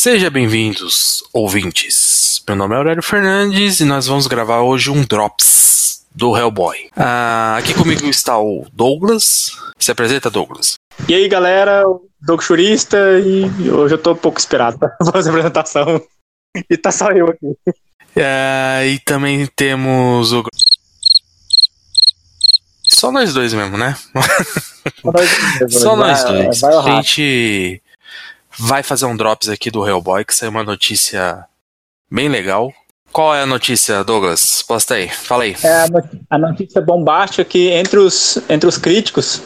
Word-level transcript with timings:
Seja 0.00 0.30
bem-vindos, 0.30 1.24
ouvintes. 1.32 2.40
Meu 2.46 2.56
nome 2.56 2.72
é 2.72 2.78
Aurélio 2.78 3.02
Fernandes 3.02 3.80
e 3.80 3.84
nós 3.84 4.06
vamos 4.06 4.28
gravar 4.28 4.60
hoje 4.60 4.92
um 4.92 5.02
Drops 5.04 6.06
do 6.14 6.36
Hellboy. 6.36 6.88
Ah, 6.96 7.56
aqui 7.58 7.74
comigo 7.74 8.06
está 8.06 8.38
o 8.38 8.64
Douglas. 8.72 9.50
Se 9.76 9.90
apresenta, 9.90 10.30
Douglas. 10.30 10.74
E 11.08 11.14
aí, 11.14 11.28
galera, 11.28 11.82
Doug 12.20 12.40
Churista, 12.40 12.96
e 13.18 13.68
hoje 13.72 13.94
eu 13.94 13.98
tô 13.98 14.12
um 14.12 14.16
pouco 14.16 14.38
esperado 14.38 14.78
pra 14.78 14.94
fazer 15.10 15.30
a 15.30 15.32
apresentação. 15.32 16.00
E 16.70 16.76
tá 16.76 16.92
só 16.92 17.08
eu 17.10 17.30
aqui. 17.30 17.74
Ah, 18.16 18.86
e 18.86 19.00
também 19.00 19.48
temos 19.56 20.32
o. 20.32 20.44
Só 22.84 23.10
nós 23.10 23.34
dois 23.34 23.52
mesmo, 23.52 23.76
né? 23.76 23.96
Só 25.68 25.96
nós 25.96 26.22
dois. 26.22 26.60
Vai, 26.62 26.74
A 26.74 26.80
vai 26.82 26.94
gente 27.02 27.82
vai 28.58 28.82
fazer 28.82 29.06
um 29.06 29.16
drops 29.16 29.48
aqui 29.48 29.70
do 29.70 29.86
Hellboy, 29.86 30.24
que 30.24 30.34
saiu 30.34 30.50
uma 30.50 30.64
notícia 30.64 31.44
bem 32.10 32.28
legal. 32.28 32.72
Qual 33.12 33.34
é 33.34 33.42
a 33.42 33.46
notícia, 33.46 34.04
Douglas? 34.04 34.62
Posta 34.62 34.94
aí, 34.94 35.08
fala 35.08 35.44
aí. 35.44 35.56
É 35.62 35.82
a 35.82 35.88
no- 35.88 36.10
a 36.30 36.38
notícia 36.38 36.80
bombástica 36.80 37.44
que 37.44 37.68
entre 37.70 37.98
os, 37.98 38.38
entre 38.50 38.68
os 38.68 38.76
críticos, 38.76 39.40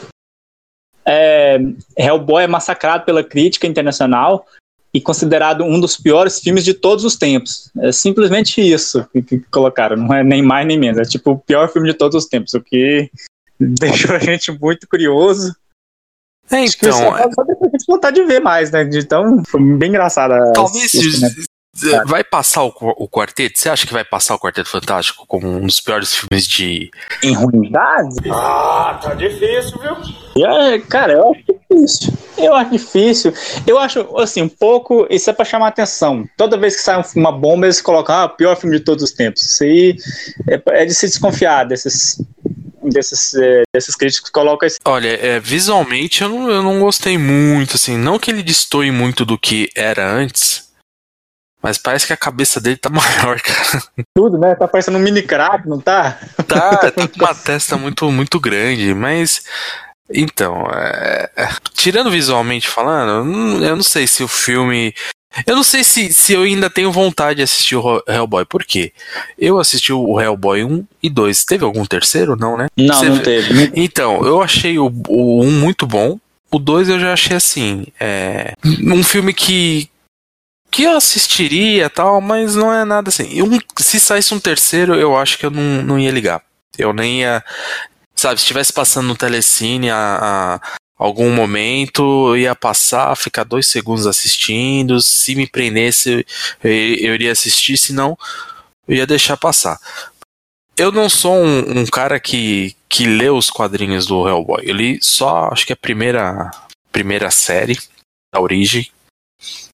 é, 1.05 1.57
Hellboy 1.97 2.43
é 2.43 2.47
massacrado 2.47 3.05
pela 3.05 3.23
crítica 3.23 3.67
internacional 3.67 4.45
e 4.93 5.01
considerado 5.01 5.63
um 5.63 5.79
dos 5.79 5.97
piores 5.97 6.39
filmes 6.39 6.63
de 6.63 6.73
todos 6.73 7.03
os 7.03 7.15
tempos. 7.15 7.71
É 7.79 7.91
simplesmente 7.91 8.61
isso 8.61 9.05
que, 9.11 9.21
que 9.21 9.39
colocaram, 9.51 9.95
não 9.97 10.13
é 10.13 10.23
nem 10.23 10.41
mais 10.41 10.67
nem 10.67 10.77
menos. 10.77 10.99
É 10.99 11.03
tipo 11.03 11.31
o 11.31 11.39
pior 11.39 11.71
filme 11.71 11.89
de 11.91 11.97
todos 11.97 12.15
os 12.15 12.29
tempos, 12.29 12.53
o 12.53 12.61
que 12.61 13.09
deixou 13.59 14.15
a 14.15 14.19
gente 14.19 14.51
muito 14.51 14.87
curioso. 14.87 15.55
É, 16.53 16.65
então, 16.65 16.91
só, 17.33 17.43
deixou 17.43 17.67
a 17.67 17.69
gente 17.69 17.85
vontade 17.87 18.15
de 18.21 18.25
ver 18.25 18.39
mais, 18.41 18.71
né? 18.71 18.83
De 18.83 18.99
Então, 18.99 19.41
foi 19.47 19.61
bem 19.61 19.89
engraçado. 19.89 20.31
a- 20.33 20.51
talvez 20.53 20.93
eh, 20.95 22.03
vai 22.05 22.23
passar 22.23 22.63
o, 22.63 22.67
o 22.97 23.09
quarteto. 23.09 23.57
Você 23.57 23.67
acha 23.67 23.87
que 23.87 23.93
vai 23.93 24.05
passar 24.05 24.35
o 24.35 24.39
Quarteto 24.39 24.69
Fantástico 24.69 25.25
como 25.27 25.47
um 25.47 25.65
dos 25.65 25.79
piores 25.81 26.13
filmes 26.13 26.47
de. 26.47 26.91
Em 27.23 27.33
ruindade? 27.33 28.15
Ah, 28.31 28.99
tá 29.01 29.15
difícil, 29.15 29.79
viu? 29.81 30.45
É, 30.45 30.77
cara, 30.79 31.13
eu 31.13 31.31
acho 31.31 31.43
difícil. 31.43 32.13
Eu 32.37 32.53
acho 32.55 32.71
difícil. 32.71 33.33
Eu 33.65 33.79
acho, 33.79 34.17
assim, 34.19 34.43
um 34.43 34.49
pouco. 34.49 35.07
Isso 35.09 35.29
é 35.29 35.33
pra 35.33 35.43
chamar 35.45 35.69
atenção. 35.69 36.25
Toda 36.37 36.57
vez 36.57 36.75
que 36.75 36.81
sai 36.83 36.99
um- 36.99 37.19
uma 37.19 37.31
bomba, 37.31 37.65
eles 37.65 37.81
colocam, 37.81 38.15
ah, 38.15 38.29
pior 38.29 38.55
filme 38.55 38.77
de 38.77 38.83
todos 38.83 39.03
os 39.03 39.11
tempos. 39.11 39.41
Isso 39.41 39.63
aí 39.63 39.95
é, 40.47 40.81
é 40.83 40.85
de 40.85 40.93
se 40.93 41.07
desconfiar 41.07 41.63
desses. 41.65 42.21
Desses, 42.83 43.33
é, 43.35 43.63
desses 43.73 43.95
críticos 43.95 44.29
que 44.29 44.33
colocam 44.33 44.67
esse. 44.67 44.77
Olha, 44.83 45.07
é, 45.07 45.39
visualmente 45.39 46.21
eu 46.21 46.29
não, 46.29 46.49
eu 46.49 46.61
não 46.61 46.79
gostei 46.79 47.17
muito, 47.17 47.75
assim. 47.75 47.97
Não 47.97 48.19
que 48.19 48.29
ele 48.29 48.43
destoie 48.43 48.91
muito 48.91 49.23
do 49.23 49.37
que 49.37 49.69
era 49.75 50.05
antes. 50.05 50.71
Mas 51.63 51.77
parece 51.77 52.05
que 52.05 52.11
a 52.11 52.17
cabeça 52.17 52.59
dele 52.59 52.75
tá 52.75 52.89
maior, 52.91 53.39
cara. 53.39 53.83
Tudo, 54.13 54.37
né? 54.37 54.53
Tá 54.53 54.67
parecendo 54.67 54.97
um 54.97 55.01
mini 55.01 55.21
crack, 55.21 55.67
não 55.67 55.79
tá? 55.79 56.19
Tá, 56.45 56.77
tá 56.91 57.07
com 57.07 57.15
uma 57.15 57.33
testa 57.33 57.77
muito, 57.77 58.11
muito 58.11 58.37
grande, 58.39 58.93
mas. 58.93 59.45
Então, 60.09 60.67
é, 60.73 61.31
é, 61.37 61.49
tirando 61.73 62.11
visualmente 62.11 62.67
falando, 62.67 63.63
eu 63.63 63.75
não 63.75 63.83
sei 63.83 64.05
se 64.05 64.21
o 64.21 64.27
filme. 64.27 64.93
Eu 65.47 65.55
não 65.55 65.63
sei 65.63 65.83
se, 65.83 66.13
se 66.13 66.33
eu 66.33 66.43
ainda 66.43 66.69
tenho 66.69 66.91
vontade 66.91 67.37
de 67.37 67.43
assistir 67.43 67.75
o 67.75 68.03
Hellboy. 68.07 68.45
Por 68.45 68.63
quê? 68.63 68.93
Eu 69.37 69.59
assisti 69.59 69.91
o 69.91 70.19
Hellboy 70.19 70.63
1 70.63 70.85
e 71.01 71.09
2. 71.09 71.45
Teve 71.45 71.65
algum 71.65 71.85
terceiro? 71.85 72.35
Não, 72.35 72.55
né? 72.55 72.67
Não, 72.77 72.95
Você 72.95 73.09
não 73.09 73.19
teve. 73.19 73.71
Então, 73.75 74.25
eu 74.25 74.41
achei 74.41 74.77
o, 74.77 74.93
o 75.07 75.43
1 75.43 75.51
muito 75.51 75.87
bom. 75.87 76.19
O 76.51 76.59
2 76.59 76.89
eu 76.89 76.99
já 76.99 77.13
achei 77.13 77.35
assim. 77.35 77.87
É, 77.99 78.53
um 78.63 79.03
filme 79.03 79.33
que. 79.33 79.89
Que 80.69 80.83
eu 80.83 80.97
assistiria 80.97 81.87
tal, 81.87 82.19
mas 82.19 82.55
não 82.55 82.73
é 82.73 82.83
nada 82.83 83.09
assim. 83.09 83.41
Um, 83.43 83.59
se 83.77 83.99
saísse 83.99 84.33
um 84.33 84.39
terceiro, 84.39 84.95
eu 84.95 85.15
acho 85.15 85.37
que 85.37 85.45
eu 85.45 85.51
não, 85.51 85.83
não 85.83 85.99
ia 85.99 86.11
ligar. 86.11 86.41
Eu 86.77 86.93
nem 86.93 87.21
ia. 87.21 87.43
Sabe, 88.15 88.39
se 88.39 88.43
estivesse 88.43 88.71
passando 88.71 89.07
no 89.07 89.15
telecine 89.15 89.89
a, 89.89 90.59
a 90.61 90.77
algum 91.05 91.29
momento, 91.31 92.29
eu 92.29 92.37
ia 92.37 92.55
passar, 92.55 93.15
ficar 93.17 93.43
dois 93.43 93.67
segundos 93.67 94.07
assistindo. 94.07 95.01
Se 95.01 95.35
me 95.35 95.45
prendesse, 95.45 96.25
eu, 96.63 96.71
iria 96.71 97.33
assistir, 97.33 97.77
senão 97.77 98.17
eu 98.87 98.95
ia 98.95 99.05
deixar 99.05 99.35
passar. 99.35 99.77
Eu 100.77 100.91
não 100.93 101.09
sou 101.09 101.35
um, 101.35 101.81
um 101.81 101.85
cara 101.85 102.19
que, 102.21 102.75
que 102.87 103.05
lê 103.05 103.29
os 103.29 103.49
quadrinhos 103.49 104.05
do 104.07 104.27
Hellboy. 104.27 104.63
Eu 104.63 104.75
li 104.75 104.99
só, 105.01 105.49
acho 105.51 105.65
que 105.65 105.73
a 105.73 105.77
primeira, 105.77 106.49
primeira 106.89 107.29
série 107.29 107.77
da 108.33 108.39
origem. 108.39 108.89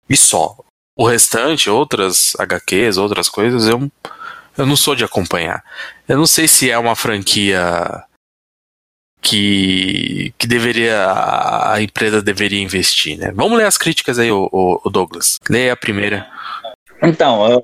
E 0.10 0.18
só. 0.18 0.58
O 0.98 1.08
restante, 1.08 1.70
outras 1.70 2.36
HQs, 2.40 2.98
outras 2.98 3.30
coisas, 3.30 3.68
eu, 3.68 3.90
eu 4.58 4.66
não 4.66 4.76
sou 4.76 4.96
de 4.96 5.06
acompanhar. 5.06 5.64
Eu 6.08 6.18
não 6.18 6.26
sei 6.26 6.48
se 6.48 6.72
é 6.72 6.78
uma 6.78 6.96
franquia 6.96 8.04
que, 9.22 10.34
que 10.38 10.48
deveria 10.48 10.96
a 11.72 11.82
empresa 11.82 12.22
deveria 12.22 12.62
investir, 12.62 13.18
né? 13.18 13.32
Vamos 13.34 13.58
ler 13.58 13.66
as 13.66 13.78
críticas 13.78 14.18
aí, 14.20 14.32
o, 14.32 14.50
o, 14.52 14.90
Douglas. 14.90 15.38
Leia 15.50 15.74
a 15.74 15.78
primeira. 15.78 16.28
Então, 17.04 17.62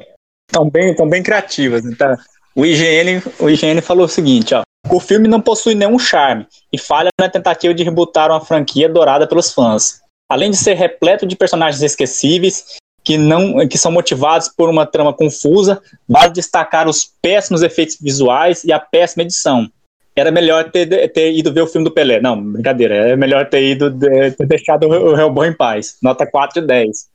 estão 0.48 0.70
bem, 0.70 0.96
tão 0.96 1.08
bem 1.08 1.24
criativas. 1.24 1.86
Então, 1.86 2.16
o, 2.56 2.66
IGN, 2.66 3.22
o 3.40 3.50
IGN 3.50 3.82
falou 3.82 4.06
o 4.06 4.10
seguinte, 4.10 4.54
ó. 4.54 4.62
O 4.90 5.00
filme 5.00 5.28
não 5.28 5.42
possui 5.42 5.74
nenhum 5.74 5.98
charme 5.98 6.46
e 6.72 6.78
falha 6.78 7.10
na 7.20 7.28
tentativa 7.28 7.74
de 7.74 7.84
rebootar 7.84 8.30
uma 8.30 8.46
franquia 8.46 8.88
adorada 8.88 9.28
pelos 9.28 9.52
fãs. 9.52 10.00
Além 10.30 10.52
de 10.52 10.58
ser 10.58 10.76
repleto 10.76 11.26
de 11.26 11.36
personagens 11.36 11.82
esquecíveis 11.82 12.78
que, 13.04 13.18
não, 13.18 13.68
que 13.68 13.78
são 13.78 13.92
motivados 13.92 14.50
por 14.50 14.70
uma 14.70 14.86
trama 14.86 15.14
confusa, 15.14 15.82
vale 16.08 16.34
destacar 16.34 16.88
os 16.88 17.10
péssimos 17.22 17.64
efeitos 17.64 17.98
visuais 18.00 18.64
e 18.64 18.72
a 18.72 18.80
péssima 18.80 19.24
edição. 19.24 19.70
Era 20.18 20.32
melhor 20.32 20.72
ter, 20.72 21.12
ter 21.12 21.34
ido 21.34 21.54
ver 21.54 21.62
o 21.62 21.68
filme 21.68 21.84
do 21.84 21.94
Pelé. 21.94 22.22
Não, 22.22 22.42
brincadeira. 22.42 22.96
É 23.10 23.16
melhor 23.16 23.50
ter 23.50 23.64
ido 23.64 23.92
ter 24.00 24.48
deixado 24.48 24.88
o 24.88 25.18
Hellboy 25.18 25.50
em 25.50 25.54
paz. 25.54 25.98
Nota 26.02 26.26
4 26.26 26.62
de 26.62 26.68
10. 26.68 27.08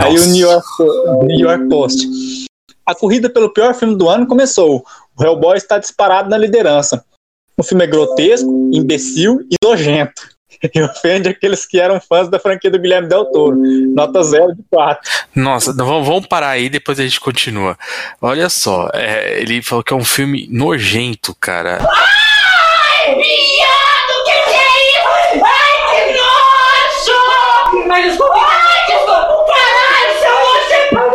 Aí 0.00 0.10
o 0.10 0.12
Nossa. 0.12 0.30
New 0.30 0.48
York, 0.48 0.66
New 1.24 1.38
York 1.38 1.68
Post. 1.68 2.06
A 2.86 2.94
corrida 2.94 3.28
pelo 3.28 3.52
pior 3.52 3.74
filme 3.74 3.96
do 3.96 4.08
ano 4.08 4.26
começou. 4.26 4.82
O 5.18 5.22
Hellboy 5.22 5.58
está 5.58 5.78
disparado 5.78 6.30
na 6.30 6.38
liderança. 6.38 7.04
O 7.56 7.62
filme 7.62 7.84
é 7.84 7.86
grotesco, 7.86 8.70
imbecil 8.72 9.40
e 9.50 9.56
nojento. 9.62 10.38
E 10.74 10.82
ofende 10.82 11.28
aqueles 11.28 11.64
que 11.64 11.78
eram 11.78 12.00
fãs 12.00 12.28
da 12.28 12.36
franquia 12.36 12.68
do 12.68 12.80
Guilherme 12.80 13.08
Del 13.08 13.26
Toro. 13.26 13.56
Nota 13.94 14.24
0 14.24 14.56
de 14.56 14.64
4. 14.68 15.08
Nossa, 15.32 15.72
vamos, 15.72 16.26
parar 16.26 16.48
aí, 16.48 16.68
depois 16.68 16.98
a 16.98 17.04
gente 17.04 17.20
continua. 17.20 17.78
Olha 18.20 18.48
só, 18.48 18.90
é, 18.92 19.40
ele 19.40 19.62
falou 19.62 19.84
que 19.84 19.92
é 19.92 19.96
um 19.96 20.04
filme 20.04 20.48
nojento, 20.50 21.32
cara. 21.38 21.78
Viado, 21.78 21.88
Mas 27.98 28.10
desculpa! 28.10 28.34
Ai, 28.36 28.86
desculpa! 28.86 29.44
Caralho, 29.48 30.12
seu 30.20 30.34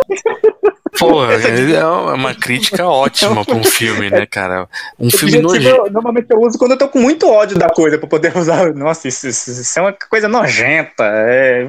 você... 0.04 0.98
Porra, 0.98 1.34
é 1.34 1.84
uma 2.14 2.34
crítica 2.34 2.86
ótima 2.86 3.44
pra 3.44 3.54
um 3.56 3.64
filme, 3.64 4.10
né, 4.10 4.26
cara? 4.26 4.68
Um 4.98 5.10
filme 5.10 5.40
nojento. 5.40 5.90
normalmente 5.90 6.26
eu 6.30 6.40
uso 6.40 6.56
quando 6.58 6.72
eu 6.72 6.78
tô 6.78 6.88
com 6.88 7.00
muito 7.00 7.28
ódio 7.28 7.58
da 7.58 7.68
coisa, 7.68 7.98
pra 7.98 8.06
poder 8.08 8.34
usar. 8.38 8.72
Nossa, 8.74 9.08
isso, 9.08 9.26
isso- 9.28 9.50
isso 9.50 9.78
é 9.78 9.82
uma 9.82 9.92
coisa 9.92 10.28
nojenta. 10.28 11.04
É... 11.04 11.68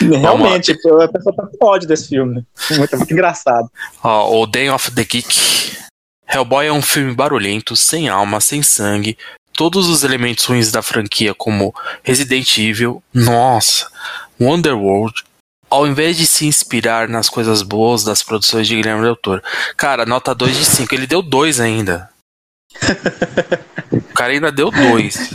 Realmente, 0.00 0.72
a 0.72 0.74
pessoa 1.08 1.08
tá 1.36 1.46
com 1.58 1.66
ódio 1.66 1.88
desse 1.88 2.08
filme. 2.08 2.44
Muito, 2.70 2.96
muito 2.96 3.12
engraçado. 3.12 3.68
Ó, 4.02 4.40
o 4.42 4.46
Day 4.46 4.68
of 4.70 4.90
the 4.92 5.04
Geek. 5.04 5.76
Hellboy 6.28 6.66
é 6.66 6.72
um 6.72 6.82
filme 6.82 7.14
barulhento, 7.14 7.76
sem 7.76 8.08
alma, 8.08 8.40
sem 8.40 8.62
sangue. 8.62 9.18
Todos 9.52 9.88
os 9.88 10.02
elementos 10.02 10.44
ruins 10.44 10.70
da 10.72 10.82
franquia, 10.82 11.34
como 11.34 11.74
Resident 12.02 12.58
Evil, 12.58 13.02
nossa, 13.12 13.90
Wonderworld, 14.40 15.24
ao 15.70 15.86
invés 15.86 16.16
de 16.16 16.26
se 16.26 16.46
inspirar 16.46 17.08
nas 17.08 17.28
coisas 17.28 17.62
boas 17.62 18.04
das 18.04 18.22
produções 18.22 18.66
de 18.66 18.76
Guilherme 18.76 19.02
Del 19.02 19.16
Toro. 19.16 19.42
Cara, 19.76 20.04
nota 20.04 20.34
2 20.34 20.56
de 20.56 20.64
5. 20.64 20.94
Ele 20.94 21.06
deu 21.06 21.22
2 21.22 21.60
ainda. 21.60 22.10
O 23.90 24.14
cara 24.14 24.32
ainda 24.32 24.52
deu 24.52 24.70
2. 24.70 25.30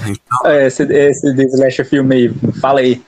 É, 0.46 0.68
Esse, 0.68 0.84
esse 0.84 1.34
de 1.34 1.46
slasher 1.46 1.88
filme 1.88 2.16
aí, 2.16 2.34
fala 2.60 2.82
aí. 2.82 3.02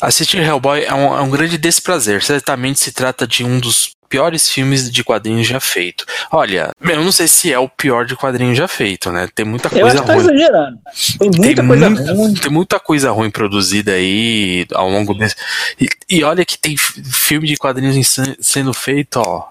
Assistir 0.00 0.38
Hellboy 0.38 0.84
é 0.84 0.92
um, 0.92 1.16
é 1.16 1.20
um 1.20 1.30
grande 1.30 1.56
desprazer. 1.56 2.22
Certamente 2.22 2.80
se 2.80 2.92
trata 2.92 3.26
de 3.26 3.44
um 3.44 3.60
dos 3.60 3.93
piores 4.08 4.48
filmes 4.48 4.90
de 4.90 5.02
quadrinhos 5.04 5.46
já 5.46 5.58
feito. 5.60 6.04
Olha, 6.30 6.70
eu 6.80 7.02
não 7.04 7.12
sei 7.12 7.26
se 7.28 7.52
é 7.52 7.58
o 7.58 7.68
pior 7.68 8.04
de 8.06 8.14
quadrinhos 8.16 8.56
já 8.56 8.68
feito, 8.68 9.10
né? 9.10 9.28
Tem 9.34 9.44
muita 9.44 9.68
Eu 9.68 9.80
coisa 9.80 9.86
acho 9.86 10.00
que 10.02 10.06
tá 10.06 10.12
ruim. 10.14 10.22
exagerando. 10.24 10.78
Tem 11.18 11.30
muita 11.30 11.54
tem, 11.62 11.66
coisa 11.68 11.90
muita, 11.90 12.12
ruim. 12.14 12.34
tem 12.34 12.50
muita 12.50 12.80
coisa 12.80 13.10
ruim 13.10 13.30
produzida 13.30 13.92
aí 13.92 14.66
ao 14.72 14.88
longo 14.88 15.14
desse. 15.14 15.34
E, 15.80 15.88
e 16.08 16.22
olha 16.24 16.44
que 16.44 16.56
tem 16.58 16.76
filme 16.76 17.46
de 17.48 17.56
quadrinhos 17.56 18.16
sendo 18.40 18.72
feito, 18.72 19.16
ó, 19.16 19.48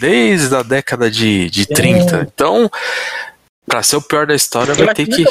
desde 0.00 0.54
a 0.54 0.62
década 0.62 1.10
de, 1.10 1.48
de 1.50 1.66
30. 1.66 2.28
Então, 2.34 2.70
pra 3.66 3.82
ser 3.82 3.96
o 3.96 4.02
pior 4.02 4.26
da 4.26 4.34
história, 4.34 4.74
vai 4.74 4.94
ter 4.94 5.06
que. 5.06 5.24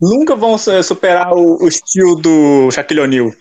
Nunca 0.00 0.36
vão 0.36 0.58
su- 0.58 0.82
superar 0.82 1.32
o, 1.32 1.62
o 1.62 1.68
estilo 1.68 2.16
do 2.16 2.70
Shaquille 2.70 3.00
O'Neal. 3.00 3.32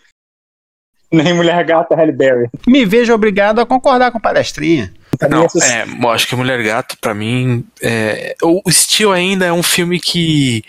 Nem 1.12 1.34
Mulher 1.34 1.64
Gata 1.66 1.96
Halle 1.96 2.12
Berry. 2.12 2.50
Me 2.68 2.86
vejo 2.86 3.14
obrigado 3.14 3.60
a 3.60 3.66
concordar 3.66 4.12
com 4.12 4.20
palestrinha. 4.20 4.92
Não, 5.30 5.44
é, 5.62 5.86
eu 6.04 6.10
acho 6.10 6.28
que 6.28 6.36
Mulher 6.36 6.62
Gato, 6.62 6.98
pra 7.00 7.14
mim, 7.14 7.66
é, 7.82 8.36
o 8.44 8.62
Steel 8.70 9.14
ainda 9.14 9.46
é 9.46 9.54
um 9.54 9.64
filme 9.64 10.00
que. 10.00 10.64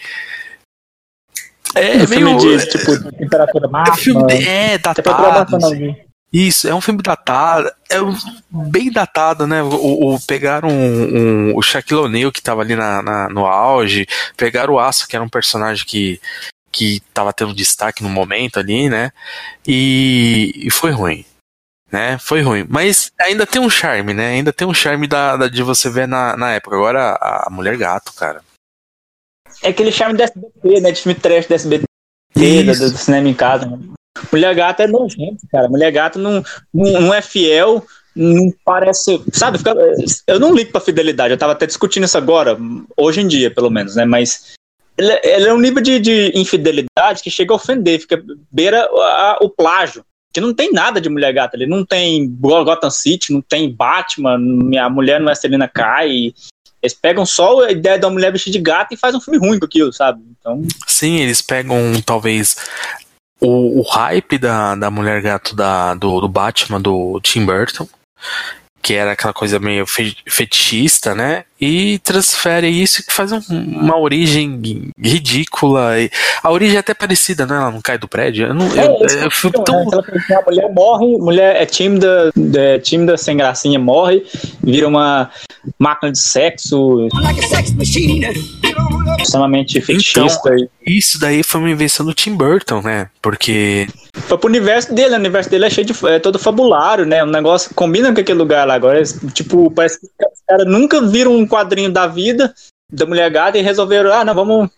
É, 1.75 1.97
É 1.99 2.03
um 2.03 2.07
filme 2.07 2.25
meio- 2.35 2.59
de, 2.59 2.67
tipo, 2.71 3.11
temperatura 3.13 3.65
É, 3.65 3.69
um 3.69 3.71
máxima. 3.73 3.97
filme 3.97 4.27
de- 4.27 4.49
é 4.49 4.79
temperatura 4.79 5.33
datado. 5.33 5.57
assim. 5.67 5.97
Isso, 6.33 6.69
é 6.69 6.75
um 6.75 6.81
filme 6.81 7.03
datado, 7.03 7.71
é 7.91 8.01
um- 8.01 8.17
bem 8.51 8.91
datado, 8.91 9.47
né? 9.47 9.63
O, 9.63 10.15
o- 10.15 10.21
pegaram 10.27 10.69
um- 10.69 11.51
um- 11.51 11.57
o 11.57 11.63
Shaquille 11.63 12.01
O'Neal, 12.01 12.33
que 12.33 12.43
tava 12.43 12.63
ali 12.63 12.77
na, 12.77 13.01
na- 13.03 13.29
no 13.29 13.47
auge, 13.47 14.07
pegaram 14.37 14.75
o 14.75 14.79
Aço, 14.79 15.07
que 15.09 15.17
era 15.17 15.25
um 15.25 15.29
personagem 15.29 15.85
que, 15.87 16.21
que 16.73 17.01
tava 17.15 17.33
tendo 17.33 17.55
destaque 17.55 18.03
no 18.03 18.09
momento 18.09 18.59
ali, 18.59 18.89
né? 18.89 19.11
E, 19.67 20.53
e 20.57 20.71
foi 20.71 20.91
ruim. 20.91 21.25
Né? 21.91 22.19
Foi 22.19 22.43
ruim. 22.43 22.67
Mas 22.69 23.13
ainda 23.21 23.47
tem 23.47 23.61
um 23.63 23.71
charme, 23.71 24.13
né? 24.13 24.29
Ainda 24.31 24.53
tem 24.53 24.67
um 24.67 24.75
charme 24.75 25.07
da, 25.07 25.37
da- 25.37 25.49
de 25.49 25.63
você 25.63 25.89
ver 25.89 26.07
na, 26.09 26.37
na 26.37 26.53
época. 26.53 26.77
Agora, 26.77 27.13
a, 27.21 27.47
a 27.47 27.51
Mulher 27.51 27.77
Gato, 27.77 28.13
cara. 28.15 28.43
É 29.63 29.69
aquele 29.69 29.93
charme 29.93 30.17
do 30.17 30.23
SBT, 30.23 30.81
né? 30.81 30.91
De 30.93 31.01
filme 31.01 31.19
trash 31.19 31.47
do 31.47 31.55
SBT, 31.55 31.85
do, 32.35 32.91
do 32.91 32.99
cinema 32.99 33.29
em 33.29 33.35
casa. 33.35 33.67
né? 33.67 33.79
Mulher 34.33 34.55
Gata 34.55 34.83
é 34.83 34.87
nojento, 34.87 35.47
cara. 35.51 35.69
Mulher 35.69 35.91
Gata 35.93 36.19
não, 36.19 36.43
não, 36.75 37.01
não 37.01 37.15
é 37.15 37.23
fiel, 37.23 37.87
não 38.15 38.53
parece. 38.65 39.23
Sabe, 39.33 39.59
eu 40.27 40.41
não 40.41 40.55
ligo 40.55 40.73
pra 40.73 40.81
fidelidade. 40.81 41.33
Eu 41.33 41.39
tava 41.39 41.53
até 41.53 41.67
discutindo 41.67 42.05
isso 42.05 42.19
agora, 42.19 42.59
hoje 42.97 43.21
em 43.21 43.29
dia, 43.29 43.51
pelo 43.51 43.71
menos, 43.71 43.95
né? 43.95 44.05
Mas 44.05 44.55
ele, 44.99 45.21
ele 45.23 45.49
é 45.49 45.53
um 45.55 45.59
nível 45.61 45.83
de, 45.83 45.99
de 45.99 46.33
infidelidade 46.35 47.23
que 47.23 47.31
chega 47.31 47.53
a 47.53 47.57
ofender, 47.57 48.01
fica 48.01 48.23
beira 48.51 48.85
a- 48.85 49.39
o 49.41 49.49
plágio. 49.51 50.05
Que 50.33 50.41
não 50.41 50.53
tem 50.53 50.71
nada 50.71 51.01
de 51.01 51.09
Mulher 51.09 51.33
Gata. 51.33 51.57
Ele 51.57 51.67
não 51.67 51.83
tem 51.85 52.29
Gotham 52.39 52.91
City, 52.91 53.33
não 53.33 53.41
tem 53.41 53.73
Batman, 53.73 54.37
minha 54.39 54.89
mulher 54.91 55.19
não 55.19 55.31
é 55.31 55.35
Selena 55.35 55.67
Kai. 55.67 56.35
Eles 56.83 56.93
pegam 56.95 57.25
só 57.25 57.65
a 57.65 57.73
ideia 57.73 57.99
da 57.99 58.11
mulher 58.11 58.31
vestida 58.31 58.53
de 58.59 58.63
gato 58.63 58.93
e 58.93 58.99
fazem 58.99 59.17
um 59.19 59.21
filme 59.21 59.39
ruim 59.39 59.59
com 59.59 59.65
aquilo, 59.65 59.93
sabe? 59.93 60.23
Então, 60.39 60.63
Sim, 60.87 61.17
eles 61.21 61.41
pegam 61.41 61.79
talvez 62.05 62.55
o, 63.41 63.81
o 63.81 63.83
hype 63.83 64.37
da, 64.37 64.75
da 64.75 64.91
mulher 64.91 65.23
gato 65.23 65.57
da, 65.57 65.95
do, 65.95 66.21
do 66.21 66.29
Batman 66.29 66.81
do 66.81 67.19
Tim 67.23 67.47
Burton, 67.47 67.89
que 68.87 68.95
era 68.95 69.11
aquela 69.13 69.33
coisa 69.33 69.59
meio 69.59 69.85
fe- 69.85 70.15
fetichista, 70.29 71.13
né? 71.13 71.43
E 71.61 71.99
transfere 72.05 72.69
isso 72.69 73.01
e 73.01 73.13
faz 73.13 73.33
um- 73.33 73.41
uma 73.51 73.99
origem 73.99 74.93
ridícula. 74.97 75.99
E 76.01 76.09
a 76.41 76.53
origem 76.53 76.77
é 76.77 76.79
até 76.79 76.95
parecida, 76.95 77.45
né? 77.47 77.57
Ela 77.57 77.73
não 77.73 77.81
cai 77.83 77.99
do 77.99 78.07
prédio. 78.07 78.47
Eu 78.47 78.55
não, 78.55 78.69
eu, 78.77 79.05
esse 79.05 79.17
eu 79.25 79.31
fico 79.31 79.65
filme, 79.65 79.65
tão. 79.65 79.85
coisa 79.87 80.03
que 80.25 80.33
a 80.35 80.43
mulher 80.43 80.73
morre, 80.73 81.19
mulher 81.19 81.61
é 81.61 81.67
tímida, 81.67 82.31
é 82.55 82.79
tímida, 82.79 83.17
sem 83.17 83.37
gracinha, 83.37 83.77
morre, 83.79 84.25
vira 84.63 84.87
uma 84.87 85.31
máquina 85.79 86.13
de 86.13 86.19
sexo 86.19 87.09
extremamente 89.21 89.81
fetichista. 89.81 90.55
e 90.87 90.99
Isso 90.99 91.19
daí 91.19 91.43
foi 91.43 91.61
uma 91.61 91.71
invenção 91.71 92.05
do 92.05 92.15
Tim 92.15 92.35
Burton, 92.35 92.83
né? 92.83 93.11
Porque 93.21 93.87
Foi 94.13 94.39
pro 94.39 94.49
universo 94.49 94.95
dele, 94.95 95.15
o 95.15 95.19
universo 95.19 95.51
dele 95.51 95.67
é 95.67 95.71
cheio 95.71 95.87
de. 95.87 96.07
é 96.07 96.19
todo 96.19 96.39
fabulário, 96.39 97.05
né? 97.05 97.23
Um 97.25 97.31
negócio 97.31 97.75
combina 97.75 98.13
com 98.13 98.21
aquele 98.21 98.39
lugar 98.39 98.67
lá. 98.67 98.75
Agora, 98.75 99.03
tipo, 99.33 99.71
parece 99.71 100.01
que 100.01 100.07
os 100.07 100.41
caras 100.49 100.67
nunca 100.67 101.01
viram 101.03 101.35
um 101.35 101.47
quadrinho 101.47 101.91
da 101.91 102.07
vida 102.07 102.55
da 102.93 103.05
mulher 103.07 103.31
gata 103.31 103.59
e 103.59 103.63
resolveram, 103.63 104.13
ah, 104.13 104.25
não, 104.25 104.35
vamos. 104.35 104.71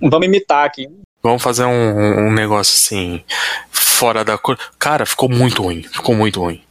Vamos 0.00 0.26
imitar 0.26 0.64
aqui. 0.64 0.86
vamos 1.22 1.42
fazer 1.42 1.64
um, 1.64 2.28
um 2.28 2.32
negócio 2.32 2.74
assim, 2.74 3.24
fora 3.70 4.24
da 4.24 4.38
cor. 4.38 4.56
Cara, 4.78 5.04
ficou 5.04 5.28
muito 5.28 5.62
ruim. 5.62 5.82
Ficou 5.82 6.14
muito 6.14 6.40
ruim. 6.40 6.62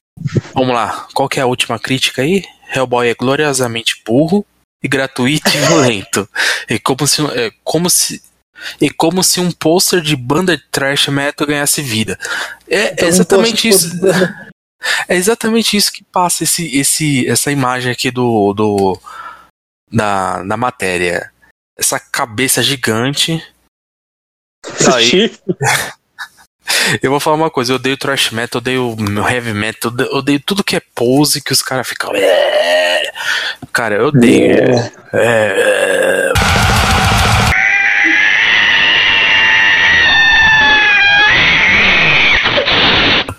Vamos 0.53 0.73
lá. 0.73 1.07
Qual 1.13 1.27
que 1.27 1.39
é 1.39 1.43
a 1.43 1.47
última 1.47 1.77
crítica 1.77 2.21
aí? 2.21 2.43
Hellboy 2.73 3.09
é 3.09 3.15
gloriosamente 3.15 4.01
burro 4.05 4.45
e 4.83 4.87
gratuito 4.87 5.49
e 5.49 5.57
violento. 5.57 6.29
É 6.67 6.77
como 6.79 7.07
se, 7.07 7.25
é 7.25 7.51
como 7.63 7.89
se, 7.89 8.21
é 8.81 8.89
como 8.89 9.23
se 9.23 9.39
um 9.39 9.51
pôster 9.51 10.01
de 10.01 10.15
banda 10.15 10.55
de 10.57 10.63
thrash 10.69 11.07
metal 11.07 11.47
ganhasse 11.47 11.81
vida. 11.81 12.17
É 12.67 12.93
Então, 12.93 13.07
exatamente 13.07 13.67
um 13.67 13.71
isso. 13.71 13.89
É 15.07 15.15
exatamente 15.15 15.75
isso 15.75 15.91
que 15.91 16.03
passa 16.03 16.43
esse, 16.43 16.77
esse, 16.77 17.27
essa 17.27 17.51
imagem 17.51 17.91
aqui 17.91 18.11
do, 18.11 18.53
do 18.53 18.99
da, 19.91 20.43
da 20.43 20.55
matéria. 20.55 21.31
Essa 21.77 21.99
cabeça 21.99 22.61
gigante. 22.61 23.43
Aí, 24.93 25.05
Chifre. 25.05 25.39
Eu 27.01 27.11
vou 27.11 27.19
falar 27.19 27.35
uma 27.37 27.49
coisa, 27.49 27.71
eu 27.71 27.75
odeio 27.75 27.97
thrash 27.97 28.31
metal, 28.31 28.59
odeio 28.59 28.95
heavy 29.29 29.53
metal, 29.53 29.91
eu 29.99 30.17
odeio 30.17 30.39
tudo 30.39 30.63
que 30.63 30.75
é 30.75 30.81
pose 30.95 31.41
que 31.41 31.51
os 31.53 31.61
caras 31.61 31.87
ficam. 31.87 32.11
"É". 32.15 33.01
Cara, 33.73 33.95
eu 33.95 34.07
odeio. 34.07 34.75
É. 35.13 36.31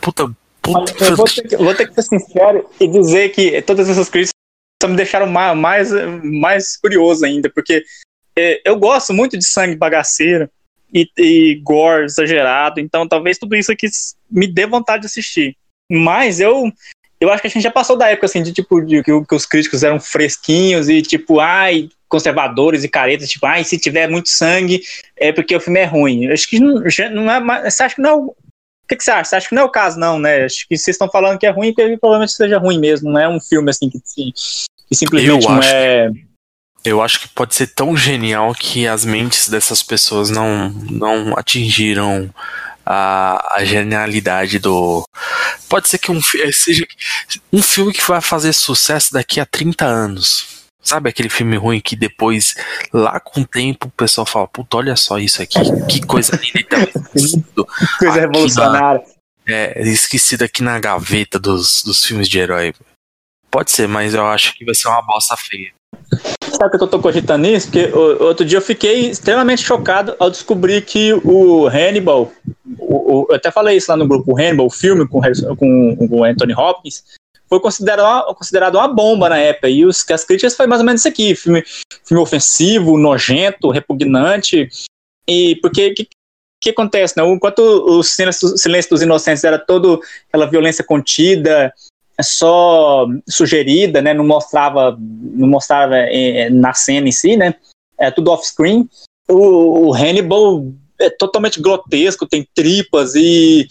Puta, 0.00 0.30
puta. 0.62 1.04
Eu 1.04 1.16
vou 1.16 1.26
ter, 1.26 1.42
que, 1.42 1.56
vou 1.56 1.74
ter 1.74 1.88
que 1.88 1.94
ser 1.94 2.02
sincero 2.02 2.68
e 2.80 2.88
dizer 2.88 3.30
que 3.30 3.60
todas 3.62 3.88
essas 3.88 4.08
críticas 4.08 4.32
só 4.82 4.88
me 4.88 4.96
deixaram 4.96 5.26
ma- 5.26 5.54
mais, 5.54 5.90
mais, 6.22 6.76
curioso 6.76 7.24
ainda, 7.24 7.50
porque 7.52 7.82
é, 8.38 8.60
eu 8.64 8.76
gosto 8.76 9.12
muito 9.12 9.36
de 9.36 9.44
sangue 9.44 9.76
bagaceiro 9.76 10.48
e, 10.92 11.08
e 11.16 11.54
gore 11.62 12.04
exagerado, 12.04 12.80
então 12.80 13.06
talvez 13.06 13.38
tudo 13.38 13.54
isso 13.56 13.70
aqui 13.72 13.86
me 14.30 14.46
dê 14.46 14.66
vontade 14.66 15.02
de 15.02 15.06
assistir. 15.06 15.56
Mas 15.90 16.40
eu, 16.40 16.70
eu 17.20 17.30
acho 17.30 17.40
que 17.40 17.46
a 17.46 17.50
gente 17.50 17.62
já 17.62 17.70
passou 17.70 17.96
da 17.96 18.08
época 18.08 18.26
assim, 18.26 18.42
de 18.42 18.52
tipo, 18.52 18.80
de, 18.80 19.02
que, 19.02 19.24
que 19.24 19.34
os 19.34 19.46
críticos 19.46 19.82
eram 19.82 19.98
fresquinhos 19.98 20.88
e 20.88 21.00
tipo, 21.02 21.40
ai, 21.40 21.88
conservadores 22.08 22.84
e 22.84 22.88
caretas, 22.88 23.28
tipo, 23.28 23.46
ai, 23.46 23.64
se 23.64 23.78
tiver 23.78 24.08
muito 24.08 24.28
sangue 24.28 24.82
é 25.16 25.32
porque 25.32 25.54
o 25.54 25.60
filme 25.60 25.80
é 25.80 25.84
ruim. 25.84 26.24
Eu 26.24 26.32
acho 26.32 26.48
que 26.48 26.58
não, 26.58 26.82
não 27.12 27.30
é 27.30 27.40
mais. 27.40 27.74
Você 27.74 27.82
acha 27.82 27.94
que 27.94 28.02
não 28.02 28.10
é 28.10 28.14
o- 28.14 28.26
o 28.28 28.88
que, 28.88 28.96
que 28.96 29.04
você 29.04 29.10
acha? 29.10 29.24
Você 29.24 29.36
acha 29.36 29.48
que 29.50 29.54
não 29.54 29.62
é 29.62 29.64
o 29.66 29.70
caso, 29.70 30.00
não, 30.00 30.18
né? 30.18 30.44
Acho 30.44 30.66
que 30.66 30.74
vocês 30.76 30.94
estão 30.94 31.10
falando 31.10 31.38
que 31.38 31.44
é 31.46 31.50
ruim, 31.50 31.74
porque 31.74 31.98
provavelmente 31.98 32.32
seja 32.32 32.56
ruim 32.58 32.78
mesmo. 32.78 33.10
Não 33.10 33.20
é 33.20 33.28
um 33.28 33.38
filme 33.38 33.68
assim 33.68 33.90
que, 33.90 33.98
que 34.00 34.94
simplesmente 34.94 35.44
Eu 35.44 35.50
não 35.50 35.58
acho 35.58 35.68
é. 35.68 36.10
Eu 36.88 37.02
acho 37.02 37.20
que 37.20 37.28
pode 37.28 37.54
ser 37.54 37.66
tão 37.68 37.96
genial 37.96 38.54
que 38.54 38.86
as 38.86 39.04
mentes 39.04 39.48
dessas 39.48 39.82
pessoas 39.82 40.30
não, 40.30 40.70
não 40.70 41.36
atingiram 41.36 42.32
a, 42.84 43.56
a 43.56 43.64
genialidade 43.64 44.58
do. 44.58 45.04
Pode 45.68 45.88
ser 45.88 45.98
que 45.98 46.10
um, 46.10 46.20
fi- 46.22 46.50
seja 46.52 46.86
um 47.52 47.62
filme 47.62 47.92
que 47.92 48.02
vai 48.02 48.20
fazer 48.20 48.52
sucesso 48.52 49.12
daqui 49.12 49.38
a 49.40 49.46
30 49.46 49.84
anos. 49.84 50.58
Sabe 50.80 51.10
aquele 51.10 51.28
filme 51.28 51.56
ruim 51.56 51.80
que 51.80 51.94
depois, 51.94 52.54
lá 52.92 53.20
com 53.20 53.42
o 53.42 53.46
tempo, 53.46 53.88
o 53.88 53.90
pessoal 53.90 54.24
fala: 54.26 54.48
Puta, 54.48 54.78
olha 54.78 54.96
só 54.96 55.18
isso 55.18 55.42
aqui, 55.42 55.58
que 55.88 56.00
coisa 56.06 56.34
linda. 56.36 56.88
e 57.14 57.18
esquecido, 57.18 57.68
Coisa 57.98 58.20
revolucionária. 58.20 59.02
é, 59.46 59.82
esquecido 59.82 60.44
aqui 60.44 60.62
na 60.62 60.78
gaveta 60.80 61.38
dos, 61.38 61.82
dos 61.82 62.02
filmes 62.04 62.28
de 62.28 62.38
herói. 62.38 62.72
Pode 63.50 63.70
ser, 63.70 63.86
mas 63.88 64.14
eu 64.14 64.26
acho 64.26 64.54
que 64.54 64.64
vai 64.64 64.74
ser 64.74 64.88
uma 64.88 65.02
bosta 65.02 65.36
feia. 65.36 65.72
Sabe 66.58 66.76
que 66.76 66.82
eu 66.82 66.88
tô 66.88 66.98
cogitando 66.98 67.46
isso? 67.46 67.68
Porque 67.70 67.86
o- 67.86 68.24
outro 68.24 68.44
dia 68.44 68.58
eu 68.58 68.62
fiquei 68.62 69.10
extremamente 69.10 69.62
chocado 69.62 70.16
ao 70.18 70.28
descobrir 70.30 70.82
que 70.84 71.12
o 71.24 71.68
Hannibal, 71.68 72.32
o- 72.78 73.20
o- 73.20 73.26
eu 73.30 73.36
até 73.36 73.50
falei 73.50 73.76
isso 73.76 73.90
lá 73.90 73.96
no 73.96 74.08
grupo, 74.08 74.32
o 74.32 74.36
Hannibal, 74.38 74.66
o 74.66 74.70
filme 74.70 75.06
com, 75.06 75.20
com, 75.56 75.96
com 75.96 76.08
o 76.10 76.24
Anthony 76.24 76.54
Hopkins, 76.54 77.04
foi 77.48 77.60
considerado 77.60 78.34
considerado 78.34 78.74
uma 78.74 78.88
bomba 78.88 79.28
na 79.28 79.38
época. 79.38 79.68
E 79.68 79.84
os, 79.86 80.04
as 80.10 80.24
críticas 80.24 80.56
foi 80.56 80.66
mais 80.66 80.80
ou 80.80 80.86
menos 80.86 81.00
isso 81.00 81.08
aqui: 81.08 81.34
filme, 81.34 81.62
filme 82.04 82.22
ofensivo, 82.22 82.98
nojento, 82.98 83.70
repugnante. 83.70 84.68
E 85.28 85.56
porque. 85.62 85.90
Que, 85.92 86.08
que 86.60 86.70
acontece, 86.70 87.14
né? 87.16 87.24
Enquanto 87.24 87.60
o 87.60 88.02
Silêncio, 88.02 88.58
Silêncio 88.58 88.90
dos 88.90 89.00
Inocentes 89.00 89.44
era 89.44 89.60
todo 89.60 90.00
aquela 90.28 90.44
violência 90.44 90.82
contida, 90.82 91.72
só 92.22 93.06
sugerida, 93.28 94.00
né? 94.02 94.12
Não 94.14 94.26
mostrava, 94.26 94.96
não 95.00 95.46
mostrava 95.48 95.96
eh, 95.96 96.50
na 96.50 96.74
cena 96.74 97.08
em 97.08 97.12
si, 97.12 97.36
né? 97.36 97.54
É 97.98 98.10
tudo 98.10 98.30
off-screen. 98.30 98.88
O, 99.28 99.88
o 99.88 99.94
Hannibal 99.94 100.66
é 101.00 101.10
totalmente 101.10 101.60
grotesco, 101.60 102.26
tem 102.26 102.46
tripas 102.54 103.14
e 103.14 103.68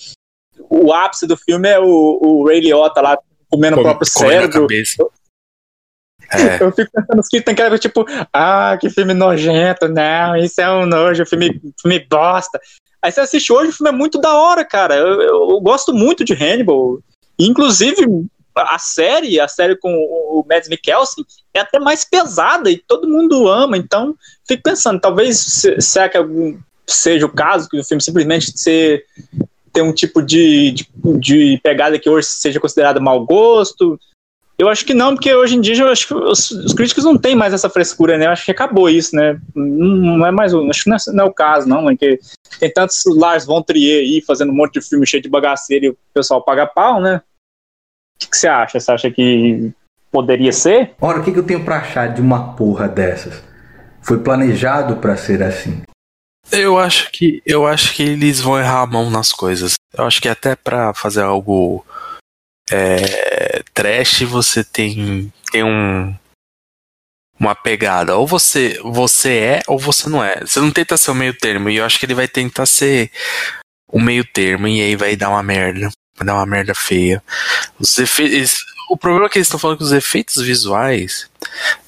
o 0.69 0.93
ápice 0.93 1.25
do 1.27 1.35
filme 1.37 1.67
é 1.67 1.79
o, 1.79 2.19
o 2.21 2.45
Ray 2.47 2.59
Liotta 2.61 3.01
lá 3.01 3.17
comendo 3.49 3.77
o 3.79 3.83
próprio 3.83 4.07
cérebro. 4.29 4.67
É. 6.31 6.57
Eu 6.61 6.71
fico 6.73 6.91
pensando 6.91 7.15
nos 7.17 7.27
que 7.27 7.41
tem 7.41 7.55
cara 7.55 7.77
tipo, 7.79 8.05
ah, 8.33 8.77
que 8.79 8.89
filme 8.89 9.13
nojento, 9.13 9.87
não, 9.87 10.35
isso 10.35 10.59
é 10.59 10.69
um 10.69 10.85
nojo, 10.85 11.25
filme, 11.25 11.61
filme 11.81 11.99
bosta. 12.09 12.59
Aí 13.01 13.11
você 13.11 13.21
assiste 13.21 13.51
hoje, 13.53 13.69
o 13.69 13.73
filme 13.73 13.89
é 13.89 13.93
muito 13.93 14.19
da 14.19 14.33
hora, 14.37 14.65
cara. 14.65 14.95
Eu, 14.95 15.21
eu- 15.21 15.49
eu 15.51 15.61
gosto 15.61 15.93
muito 15.93 16.25
de 16.25 16.33
Hannibal. 16.33 16.99
Inclusive, 17.39 18.05
a 18.57 18.79
série, 18.79 19.39
a 19.39 19.47
série 19.47 19.75
com 19.75 19.91
o 19.93 20.45
Mads 20.47 20.69
Mikkelsen, 20.69 21.23
é 21.53 21.59
até 21.59 21.79
mais 21.79 22.03
pesada 22.03 22.69
e 22.69 22.77
todo 22.77 23.07
mundo 23.07 23.47
ama. 23.47 23.77
Então, 23.77 24.15
fico 24.47 24.63
pensando, 24.63 24.99
talvez 24.99 25.37
se- 25.37 25.79
será 25.81 26.09
que 26.09 26.17
algum, 26.17 26.57
seja 26.85 27.25
o 27.25 27.29
caso 27.33 27.69
que 27.69 27.79
o 27.79 27.83
filme 27.83 28.01
simplesmente 28.01 28.57
ser, 28.57 29.03
ter 29.73 29.81
um 29.81 29.93
tipo 29.93 30.21
de, 30.21 30.71
de, 30.71 30.87
de 31.19 31.59
pegada 31.63 31.99
que 31.99 32.09
hoje 32.09 32.27
seja 32.27 32.59
considerada 32.59 32.99
mau 32.99 33.25
gosto. 33.25 33.99
Eu 34.57 34.69
acho 34.69 34.83
que 34.83 34.93
não, 34.95 35.13
porque 35.13 35.33
hoje 35.35 35.55
em 35.55 35.61
dia 35.61 35.83
eu 35.83 35.89
acho 35.89 36.07
que 36.07 36.13
os, 36.15 36.49
os 36.49 36.73
críticos 36.73 37.03
não 37.03 37.15
têm 37.15 37.35
mais 37.35 37.53
essa 37.53 37.69
frescura, 37.69 38.17
né? 38.17 38.25
Eu 38.25 38.31
acho 38.31 38.43
que 38.43 38.49
acabou 38.49 38.89
isso, 38.89 39.15
né? 39.15 39.39
Não, 39.53 40.17
não 40.17 40.25
é 40.25 40.31
mais. 40.31 40.51
Acho 40.51 40.83
que 40.83 40.89
não 40.89 40.97
é, 40.97 40.99
não 41.13 41.25
é 41.25 41.27
o 41.27 41.33
caso, 41.33 41.69
não, 41.69 41.83
porque 41.83 42.19
tem 42.59 42.73
tantos 42.73 43.03
Lars 43.05 43.45
von 43.45 43.61
Trier 43.61 43.99
aí 43.99 44.23
fazendo 44.25 44.51
um 44.51 44.55
monte 44.55 44.79
de 44.79 44.81
filme 44.81 45.05
cheio 45.05 45.21
de 45.21 45.29
bagaceira 45.29 45.85
e 45.85 45.89
o 45.89 45.97
pessoal 46.11 46.43
paga 46.43 46.65
pau, 46.65 46.99
né? 46.99 47.21
O 48.17 48.19
que, 48.19 48.29
que 48.29 48.37
você 48.37 48.47
acha? 48.47 48.79
Você 48.79 48.91
acha 48.91 49.11
que 49.11 49.71
poderia 50.11 50.51
ser? 50.51 50.95
Ora, 50.99 51.19
o 51.19 51.23
que, 51.23 51.31
que 51.31 51.37
eu 51.37 51.45
tenho 51.45 51.63
pra 51.63 51.77
achar 51.77 52.11
de 52.11 52.19
uma 52.19 52.55
porra 52.55 52.87
dessas? 52.87 53.43
Foi 54.01 54.17
planejado 54.19 54.97
pra 54.97 55.15
ser 55.15 55.43
assim. 55.43 55.83
Eu 56.51 56.79
acho 56.79 57.11
que 57.11 57.41
eu 57.45 57.67
acho 57.67 57.93
que 57.93 58.01
eles 58.01 58.39
vão 58.39 58.57
errar 58.57 58.81
a 58.81 58.87
mão 58.87 59.11
nas 59.11 59.31
coisas. 59.31 59.75
Eu 59.93 60.05
acho 60.05 60.21
que 60.21 60.29
até 60.29 60.55
pra 60.55 60.93
fazer 60.93 61.21
algo 61.21 61.85
é, 62.71 63.61
trash 63.73 64.21
você 64.21 64.63
tem 64.63 65.31
tem 65.51 65.63
um 65.63 66.15
uma 67.39 67.53
pegada. 67.53 68.15
Ou 68.15 68.25
você 68.25 68.79
você 68.81 69.37
é 69.37 69.61
ou 69.67 69.77
você 69.77 70.09
não 70.09 70.23
é. 70.23 70.39
Você 70.39 70.59
não 70.59 70.71
tenta 70.71 70.97
ser 70.97 71.11
o 71.11 71.15
meio 71.15 71.37
termo. 71.37 71.69
E 71.69 71.75
eu 71.75 71.85
acho 71.85 71.99
que 71.99 72.05
ele 72.05 72.15
vai 72.15 72.27
tentar 72.27 72.65
ser 72.65 73.11
o 73.91 73.99
meio 73.99 74.25
termo 74.25 74.67
e 74.67 74.81
aí 74.81 74.95
vai 74.95 75.15
dar 75.15 75.29
uma 75.29 75.43
merda. 75.43 75.89
Vai 76.17 76.25
dar 76.25 76.33
uma 76.33 76.45
merda 76.45 76.73
feia. 76.73 77.23
Os 77.79 77.97
efeitos, 77.97 78.57
o 78.89 78.97
problema 78.97 79.27
é 79.27 79.29
que 79.29 79.37
eles 79.37 79.47
estão 79.47 79.59
falando 79.59 79.77
que 79.77 79.83
os 79.83 79.91
efeitos 79.91 80.43
visuais. 80.43 81.29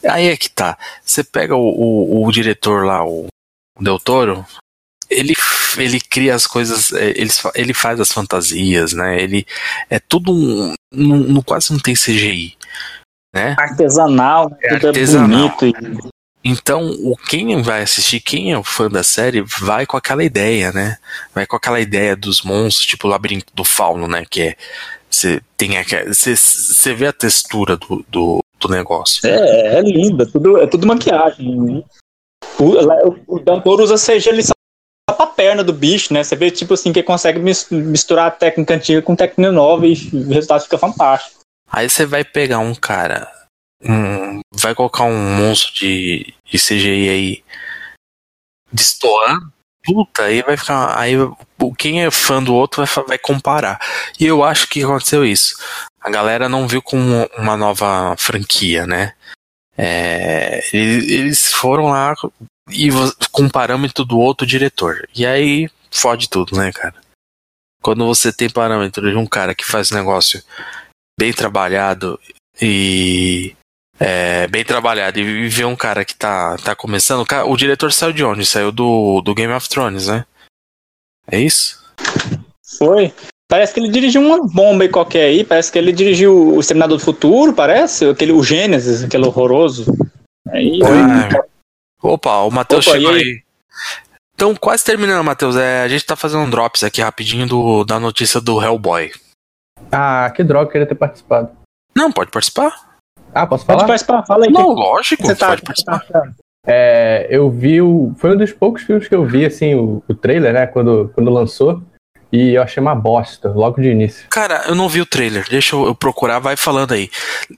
Aí 0.08 0.28
é 0.28 0.38
que 0.38 0.50
tá. 0.50 0.78
Você 1.04 1.24
pega 1.24 1.56
o, 1.56 1.68
o, 1.68 2.26
o 2.26 2.32
diretor 2.32 2.86
lá, 2.86 3.04
o 3.04 3.28
Del 3.80 4.00
Toro, 4.00 4.46
ele, 5.10 5.34
ele 5.78 6.00
cria 6.00 6.36
as 6.36 6.46
coisas, 6.46 6.94
é, 6.94 7.10
ele, 7.10 7.32
ele 7.56 7.74
faz 7.74 8.00
as 8.00 8.12
fantasias, 8.12 8.94
né? 8.94 9.22
Ele 9.22 9.46
é 9.90 10.00
tudo 10.00 10.32
um, 10.32 10.76
um, 10.94 11.42
quase 11.42 11.72
não 11.72 11.80
tem 11.80 11.96
CGI, 11.96 12.56
né? 13.34 13.56
Artesanal, 13.58 14.56
É 14.62 14.76
tudo 14.76 14.90
artesanal. 14.90 15.48
é 15.48 15.72
bonito. 15.72 16.10
Então, 16.44 16.90
o 17.04 17.18
quem 17.18 17.62
vai 17.62 17.82
assistir, 17.82 18.22
quem 18.22 18.54
é 18.54 18.58
fã 18.64 18.90
da 18.90 19.04
série, 19.04 19.42
vai 19.42 19.86
com 19.86 19.98
aquela 19.98 20.24
ideia, 20.24 20.72
né? 20.72 20.98
Vai 21.36 21.46
com 21.46 21.56
aquela 21.56 21.80
ideia 21.82 22.16
dos 22.16 22.42
monstros, 22.44 22.88
tipo 22.88 23.08
o 23.08 23.12
labirinto 23.12 23.54
do 23.54 23.66
fauno, 23.66 24.08
né? 24.08 24.24
Que 24.30 24.42
é 24.42 24.56
você 25.10 25.42
tem 25.58 25.72
você, 26.08 26.36
vê 26.94 27.08
a 27.08 27.14
textura 27.14 27.76
do, 27.76 28.06
do, 28.08 28.44
do 28.60 28.70
negócio. 28.70 29.28
É, 29.28 29.78
é 29.78 29.82
lindo, 29.82 30.24
é 30.24 30.26
tudo, 30.26 30.58
é 30.60 30.68
tudo 30.68 30.88
maquiagem. 30.88 31.84
O, 32.60 32.64
o, 32.64 33.36
o 33.36 33.40
Dampor 33.40 33.82
usa 33.82 33.96
CG 33.96 34.30
ali 34.30 34.44
só 34.44 34.54
pra 35.08 35.26
perna 35.26 35.64
do 35.64 35.74
bicho, 35.74 36.14
né? 36.14 36.24
Você 36.24 36.36
vê, 36.36 36.52
tipo 36.52 36.74
assim, 36.74 36.94
que 36.94 37.00
ele 37.00 37.08
consegue 37.08 37.40
mis- 37.40 37.68
misturar 37.70 38.28
a 38.28 38.32
técnica 38.32 38.76
antiga 38.76 39.02
com 39.02 39.16
técnica 39.16 39.52
nova 39.52 39.88
e 39.88 39.94
o 40.14 40.30
resultado 40.30 40.64
fica 40.64 40.78
fantástico. 40.78 41.40
Aí 41.72 41.90
você 41.90 42.06
vai 42.06 42.24
pegar 42.24 42.60
um 42.60 42.76
cara, 42.76 43.28
um, 43.84 44.42
vai 44.54 44.76
colocar 44.76 45.04
um 45.04 45.38
monstro 45.38 45.74
de, 45.74 46.34
de 46.46 46.58
CGI 46.58 47.10
aí 47.10 47.44
destoando, 48.72 49.52
puta, 49.84 50.24
aí 50.24 50.42
vai 50.42 50.58
ficar. 50.58 50.98
Aí 50.98 51.16
quem 51.78 52.04
é 52.04 52.12
fã 52.12 52.42
do 52.44 52.54
outro 52.54 52.86
vai, 52.86 53.06
vai 53.06 53.18
comparar. 53.18 53.80
E 54.20 54.26
eu 54.26 54.44
acho 54.44 54.68
que 54.68 54.84
aconteceu 54.84 55.26
isso. 55.26 55.56
A 56.02 56.10
galera 56.10 56.48
não 56.48 56.68
viu 56.68 56.82
com 56.82 56.98
uma 57.38 57.58
nova 57.58 58.16
franquia, 58.18 58.86
né? 58.86 59.14
É, 59.78 60.62
eles, 60.74 61.54
foram 61.54 61.88
lá 61.88 62.14
e 62.70 62.90
com 63.32 63.44
um 63.44 63.50
parâmetro 63.50 64.04
do 64.04 64.20
outro 64.20 64.46
diretor. 64.46 65.08
E 65.16 65.26
aí 65.26 65.70
fode 65.90 66.30
tudo, 66.30 66.58
né, 66.58 66.72
cara? 66.72 66.96
Quando 67.82 68.06
você 68.06 68.34
tem 68.34 68.50
parâmetro 68.50 69.10
de 69.10 69.16
um 69.16 69.26
cara 69.26 69.56
que 69.56 69.64
faz 69.64 69.90
negócio 69.92 70.44
bem 71.18 71.32
trabalhado 71.32 72.20
e 72.62 73.56
é, 74.00 74.48
bem 74.48 74.64
trabalhado 74.64 75.20
e 75.20 75.48
vê 75.50 75.66
um 75.66 75.76
cara 75.76 76.06
que 76.06 76.16
tá, 76.16 76.56
tá 76.58 76.76
começando. 76.76 77.26
o 77.46 77.58
diretor 77.58 77.92
saiu 77.92 78.14
de 78.14 78.24
onde? 78.24 78.46
Saiu 78.46 78.72
do, 78.72 79.22
do 79.22 79.36
Game 79.36 79.54
of 79.54 79.68
Thrones, 79.68 80.08
né? 80.08 80.26
É 81.30 81.40
isso? 81.40 81.84
Foi. 82.78 83.14
Parece 83.50 83.74
que 83.74 83.80
ele 83.80 83.90
dirigiu 83.90 84.22
uma 84.22 84.48
bomba 84.48 84.84
aí 84.84 84.90
qualquer 84.90 85.26
aí. 85.26 85.44
Parece 85.44 85.72
que 85.72 85.78
ele 85.78 85.92
dirigiu 85.92 86.56
o 86.56 86.60
Exterminador 86.60 86.98
do 86.98 87.04
Futuro, 87.04 87.52
parece. 87.54 88.06
Aquele, 88.06 88.32
o 88.32 88.44
Gênesis, 88.44 89.04
aquele 89.04 89.26
horroroso. 89.26 89.92
Aí, 90.48 90.80
Ah, 90.84 91.44
Opa, 92.02 92.38
o 92.44 92.52
Matheus 92.52 92.86
chegou 92.86 93.12
aí? 93.12 93.22
aí. 93.22 93.44
Então, 94.34 94.56
quase 94.56 94.86
terminando, 94.86 95.24
Matheus. 95.24 95.58
É, 95.58 95.82
a 95.82 95.88
gente 95.88 96.06
tá 96.06 96.16
fazendo 96.16 96.44
um 96.44 96.50
drops 96.50 96.84
aqui 96.84 97.02
rapidinho 97.02 97.46
do, 97.46 97.84
da 97.84 98.00
notícia 98.00 98.40
do 98.40 98.62
Hellboy. 98.64 99.12
Ah, 99.92 100.32
que 100.34 100.44
droga, 100.44 100.68
eu 100.68 100.72
queria 100.72 100.88
ter 100.88 100.96
participado. 100.96 101.50
Não, 101.94 102.12
pode 102.12 102.32
participar? 102.32 102.89
Ah, 103.34 103.46
posso 103.48 103.66
pode 103.66 103.78
falar? 103.80 103.88
participar, 103.88 104.26
fala 104.26 104.46
aí. 104.46 104.52
Não, 104.52 104.70
lógico, 104.70 105.24
Você 105.24 105.36
tá, 105.36 105.48
pode 105.50 105.62
você 105.62 105.84
tá 105.84 105.92
participar. 105.94 106.20
achando? 106.20 106.36
É, 106.68 107.28
eu 107.30 107.50
vi 107.50 107.82
o. 107.82 108.14
Foi 108.18 108.32
um 108.34 108.38
dos 108.38 108.52
poucos 108.52 108.84
filmes 108.84 109.08
que 109.08 109.16
eu 109.16 109.26
vi, 109.26 109.46
assim, 109.46 109.76
o, 109.76 110.04
o 110.08 110.14
trailer, 110.14 110.54
né? 110.54 110.68
Quando, 110.68 111.10
quando 111.16 111.30
lançou. 111.32 111.82
E 112.32 112.54
eu 112.54 112.62
achei 112.62 112.80
uma 112.80 112.94
bosta, 112.94 113.50
logo 113.50 113.82
de 113.82 113.90
início. 113.90 114.28
Cara, 114.30 114.64
eu 114.68 114.76
não 114.76 114.88
vi 114.88 115.02
o 115.02 115.06
trailer. 115.06 115.48
Deixa 115.50 115.76
eu, 115.76 115.88
eu 115.88 115.96
procurar, 115.96 116.38
vai 116.38 116.56
falando 116.56 116.92
aí. 116.92 117.10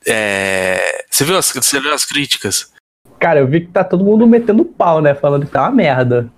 É, 0.07 1.03
você, 1.09 1.25
viu 1.25 1.37
as, 1.37 1.51
você 1.51 1.79
viu 1.81 1.93
as 1.93 2.05
críticas? 2.05 2.71
Cara, 3.19 3.39
eu 3.41 3.47
vi 3.47 3.61
que 3.61 3.67
tá 3.67 3.83
todo 3.83 4.05
mundo 4.05 4.25
metendo 4.25 4.63
pau, 4.63 5.01
né? 5.01 5.13
Falando 5.13 5.45
que 5.45 5.51
tá 5.51 5.63
uma 5.63 5.71
merda. 5.71 6.29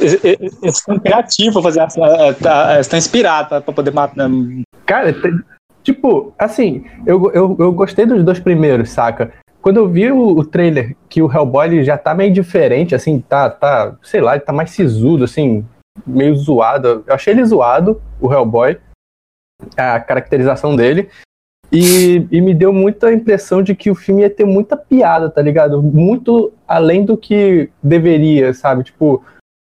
Eles 0.00 0.58
estão 0.62 0.98
criativos 0.98 1.54
pra 1.62 1.62
fazer 1.86 2.34
tá- 2.42 2.80
estão 2.80 2.98
inspirados 2.98 3.48
pra 3.48 3.60
pra 3.60 3.72
poder 3.74 3.92
matar. 3.92 4.28
Cara, 4.84 5.12
tem- 5.12 5.40
tipo, 5.88 6.34
assim, 6.38 6.84
eu, 7.06 7.30
eu, 7.32 7.56
eu 7.58 7.72
gostei 7.72 8.04
dos 8.04 8.22
dois 8.22 8.38
primeiros, 8.38 8.90
saca? 8.90 9.32
Quando 9.62 9.78
eu 9.78 9.88
vi 9.88 10.12
o, 10.12 10.38
o 10.38 10.44
trailer 10.44 10.94
que 11.08 11.22
o 11.22 11.32
Hellboy 11.32 11.82
já 11.82 11.96
tá 11.96 12.14
meio 12.14 12.30
diferente, 12.30 12.94
assim, 12.94 13.20
tá, 13.20 13.48
tá, 13.48 13.96
sei 14.02 14.20
lá, 14.20 14.34
ele 14.34 14.44
tá 14.44 14.52
mais 14.52 14.70
sisudo, 14.70 15.24
assim, 15.24 15.64
meio 16.06 16.36
zoado. 16.36 17.04
Eu 17.06 17.14
achei 17.14 17.32
ele 17.32 17.44
zoado, 17.44 18.02
o 18.20 18.30
Hellboy, 18.30 18.78
a 19.76 19.98
caracterização 19.98 20.76
dele. 20.76 21.08
E, 21.72 22.26
e 22.30 22.40
me 22.40 22.54
deu 22.54 22.72
muita 22.72 23.12
impressão 23.12 23.62
de 23.62 23.74
que 23.74 23.90
o 23.90 23.94
filme 23.94 24.22
ia 24.22 24.30
ter 24.30 24.44
muita 24.44 24.76
piada, 24.76 25.30
tá 25.30 25.40
ligado? 25.40 25.82
Muito 25.82 26.52
além 26.66 27.04
do 27.04 27.16
que 27.16 27.70
deveria, 27.82 28.52
sabe? 28.52 28.84
Tipo, 28.84 29.24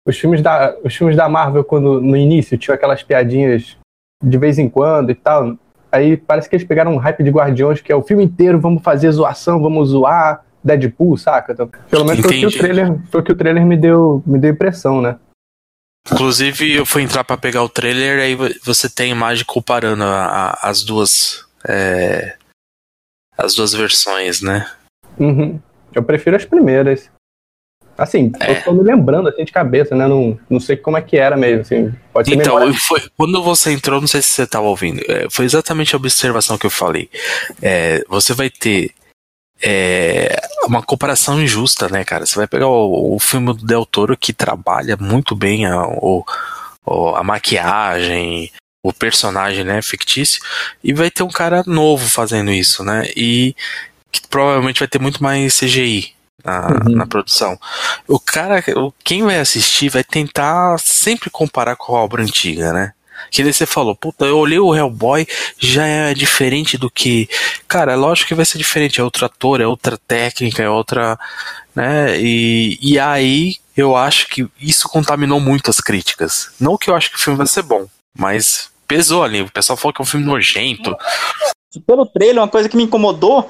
os 0.07 0.17
filmes 0.17 0.41
da, 0.41 0.75
os 0.83 0.95
filmes 0.95 1.15
da 1.15 1.27
Marvel, 1.27 1.63
quando 1.63 1.99
no 1.99 2.15
início 2.15 2.57
tinha 2.57 2.75
aquelas 2.75 3.01
piadinhas 3.01 3.77
de 4.23 4.37
vez 4.37 4.57
em 4.57 4.69
quando 4.69 5.11
e 5.11 5.15
tal. 5.15 5.57
Aí 5.93 6.17
parece 6.17 6.49
que 6.49 6.55
eles 6.55 6.65
pegaram 6.67 6.91
um 6.93 6.97
hype 6.97 7.23
de 7.23 7.29
Guardiões, 7.29 7.79
que 7.79 7.91
é 7.91 7.95
o 7.95 8.01
filme 8.01 8.23
inteiro, 8.23 8.59
vamos 8.59 8.81
fazer 8.81 9.11
zoação, 9.11 9.61
vamos 9.61 9.89
zoar 9.89 10.43
Deadpool, 10.63 11.17
saca? 11.17 11.53
Então, 11.53 11.69
pelo 11.89 12.03
menos 12.05 12.21
foi 12.25 12.35
o, 12.37 12.39
que 12.39 12.45
o 12.47 12.51
trailer, 12.57 12.99
foi 13.11 13.21
o 13.21 13.23
que 13.23 13.31
o 13.31 13.35
trailer 13.35 13.65
me 13.65 13.77
deu, 13.77 14.23
me 14.25 14.39
deu 14.39 14.51
impressão, 14.51 15.01
né? 15.01 15.17
Inclusive, 16.11 16.73
eu 16.73 16.85
fui 16.85 17.01
entrar 17.03 17.23
pra 17.23 17.37
pegar 17.37 17.63
o 17.63 17.69
trailer, 17.69 18.19
aí 18.21 18.35
vo- 18.35 18.49
você 18.65 18.89
tem 18.89 19.11
imagem 19.11 19.45
comparando 19.45 20.03
a- 20.03 20.25
a- 20.25 20.69
as 20.69 20.83
duas. 20.83 21.45
é, 21.67 22.35
as 23.37 23.55
duas 23.55 23.73
versões, 23.73 24.41
né? 24.41 24.69
Uhum. 25.17 25.59
Eu 25.95 26.03
prefiro 26.03 26.35
as 26.35 26.43
primeiras. 26.43 27.09
Assim, 27.97 28.31
É. 28.39 28.51
eu 28.57 28.63
tô 28.63 28.73
me 28.73 28.83
lembrando 28.83 29.29
assim 29.29 29.45
de 29.45 29.51
cabeça, 29.51 29.95
né? 29.95 30.07
Não, 30.07 30.37
não 30.49 30.59
sei 30.59 30.75
como 30.75 30.97
é 30.97 31.01
que 31.01 31.15
era 31.17 31.37
mesmo, 31.37 31.61
assim. 31.61 31.93
Pode 32.11 32.27
ser 32.29 32.35
Então, 32.35 32.55
memória. 32.55 32.79
foi, 32.87 33.01
quando 33.15 33.41
você 33.43 33.71
entrou, 33.71 34.01
não 34.01 34.07
sei 34.07 34.21
se 34.21 34.29
você 34.29 34.43
estava 34.43 34.65
ouvindo, 34.65 35.01
é, 35.07 35.27
foi 35.29 35.45
exatamente 35.45 35.93
a 35.95 35.97
observação 35.97 36.57
que 36.57 36.65
eu 36.65 36.71
falei. 36.71 37.09
É, 37.61 38.03
você 38.09 38.33
vai 38.33 38.49
ter 38.49 38.91
é, 39.61 40.35
uma 40.65 40.81
comparação 40.81 41.41
injusta, 41.41 41.87
né, 41.87 42.03
cara? 42.03 42.25
Você 42.25 42.35
vai 42.35 42.47
pegar 42.47 42.67
o, 42.67 43.15
o 43.15 43.19
filme 43.19 43.53
do 43.53 43.65
Del 43.65 43.85
Toro 43.85 44.17
que 44.17 44.33
trabalha 44.33 44.97
muito 44.99 45.35
bem 45.35 45.65
a, 45.65 45.85
o- 45.87 46.25
a 47.15 47.23
maquiagem, 47.23 48.51
o 48.83 48.91
personagem, 48.91 49.63
né, 49.63 49.81
fictício, 49.81 50.41
e 50.83 50.91
vai 50.93 51.09
ter 51.09 51.23
um 51.23 51.29
cara 51.29 51.63
novo 51.65 52.09
fazendo 52.09 52.51
isso, 52.51 52.83
né? 52.83 53.05
E 53.15 53.55
que 54.11 54.27
provavelmente 54.27 54.79
vai 54.79 54.87
ter 54.87 54.99
muito 54.99 55.23
mais 55.23 55.57
CGI 55.57 56.13
na, 56.43 56.67
Uhum. 56.67 56.95
na 56.95 57.05
produção. 57.05 57.57
O 58.07 58.19
cara, 58.19 58.63
quem 59.03 59.23
vai 59.23 59.39
assistir 59.39 59.89
vai 59.89 60.03
tentar 60.03 60.77
sempre 60.79 61.29
comparar 61.29 61.75
com 61.75 61.95
a 61.95 62.01
obra 62.01 62.21
antiga, 62.23 62.73
né? 62.73 62.91
Que 63.31 63.41
daí 63.41 63.53
você 63.53 63.65
falou, 63.65 63.95
puta, 63.95 64.25
eu 64.25 64.37
olhei 64.37 64.59
o 64.59 64.75
Hellboy, 64.75 65.25
já 65.57 65.85
é 65.85 66.13
diferente 66.13 66.77
do 66.77 66.89
que. 66.91 67.29
Cara, 67.67 67.93
é 67.93 67.95
lógico 67.95 68.27
que 68.27 68.35
vai 68.35 68.43
ser 68.45 68.57
diferente, 68.57 68.99
é 68.99 69.03
outro 69.03 69.25
ator, 69.25 69.61
é 69.61 69.67
outra 69.67 69.97
técnica, 69.97 70.61
é 70.61 70.69
outra. 70.69 71.17
né? 71.73 72.19
E, 72.19 72.77
e 72.81 72.99
aí 72.99 73.55
eu 73.77 73.95
acho 73.95 74.27
que 74.27 74.45
isso 74.59 74.89
contaminou 74.89 75.39
muito 75.39 75.69
as 75.69 75.79
críticas. 75.79 76.49
Não 76.59 76.77
que 76.77 76.89
eu 76.89 76.95
acho 76.95 77.09
que 77.09 77.15
o 77.15 77.19
filme 77.19 77.37
vai 77.37 77.47
ser 77.47 77.61
bom, 77.63 77.87
mas 78.17 78.69
pesou 78.87 79.23
ali. 79.23 79.41
O 79.41 79.51
pessoal 79.51 79.77
falou 79.77 79.93
que 79.93 80.01
é 80.01 80.03
um 80.03 80.07
filme 80.07 80.25
nojento. 80.25 80.95
Pelo 81.87 82.05
trailer, 82.05 82.39
uma 82.41 82.47
coisa 82.47 82.67
que 82.69 82.75
me 82.77 82.83
incomodou 82.83 83.49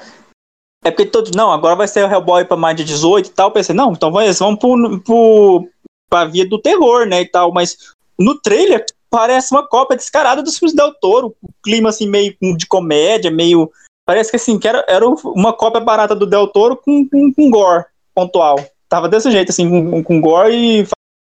é 0.84 0.90
porque 0.90 1.06
todos. 1.06 1.30
Não, 1.32 1.50
agora 1.50 1.74
vai 1.74 1.88
ser 1.88 2.04
o 2.04 2.12
Hellboy 2.12 2.44
pra 2.44 2.56
mais 2.56 2.76
de 2.76 2.84
18 2.84 3.26
e 3.26 3.30
tal. 3.30 3.48
Eu 3.48 3.52
pensei, 3.52 3.74
não, 3.74 3.92
então 3.92 4.20
eles 4.20 4.38
vão 4.38 4.54
pro, 4.54 5.00
pro, 5.00 5.66
pra 6.10 6.26
via 6.26 6.46
do 6.46 6.60
terror, 6.60 7.06
né? 7.06 7.22
E 7.22 7.28
tal. 7.28 7.50
Mas 7.52 7.78
no 8.18 8.38
trailer, 8.38 8.84
parece 9.10 9.52
uma 9.52 9.66
cópia 9.66 9.96
descarada 9.96 10.42
dos 10.42 10.58
filmes 10.58 10.76
Del 10.76 10.92
Toro. 11.00 11.34
O 11.42 11.48
clima, 11.62 11.88
assim, 11.88 12.06
meio 12.06 12.36
de 12.56 12.66
comédia, 12.66 13.30
meio. 13.30 13.72
Parece 14.06 14.30
que, 14.30 14.36
assim, 14.36 14.58
que 14.58 14.68
era, 14.68 14.84
era 14.86 15.08
uma 15.08 15.54
cópia 15.54 15.80
barata 15.80 16.14
do 16.14 16.26
Del 16.26 16.48
Toro 16.48 16.76
com, 16.76 17.08
com, 17.08 17.32
com 17.32 17.50
gore 17.50 17.86
pontual. 18.14 18.56
Tava 18.86 19.08
desse 19.08 19.30
jeito, 19.30 19.50
assim, 19.50 19.68
com, 19.68 20.04
com 20.04 20.20
gore 20.20 20.54
e 20.54 20.86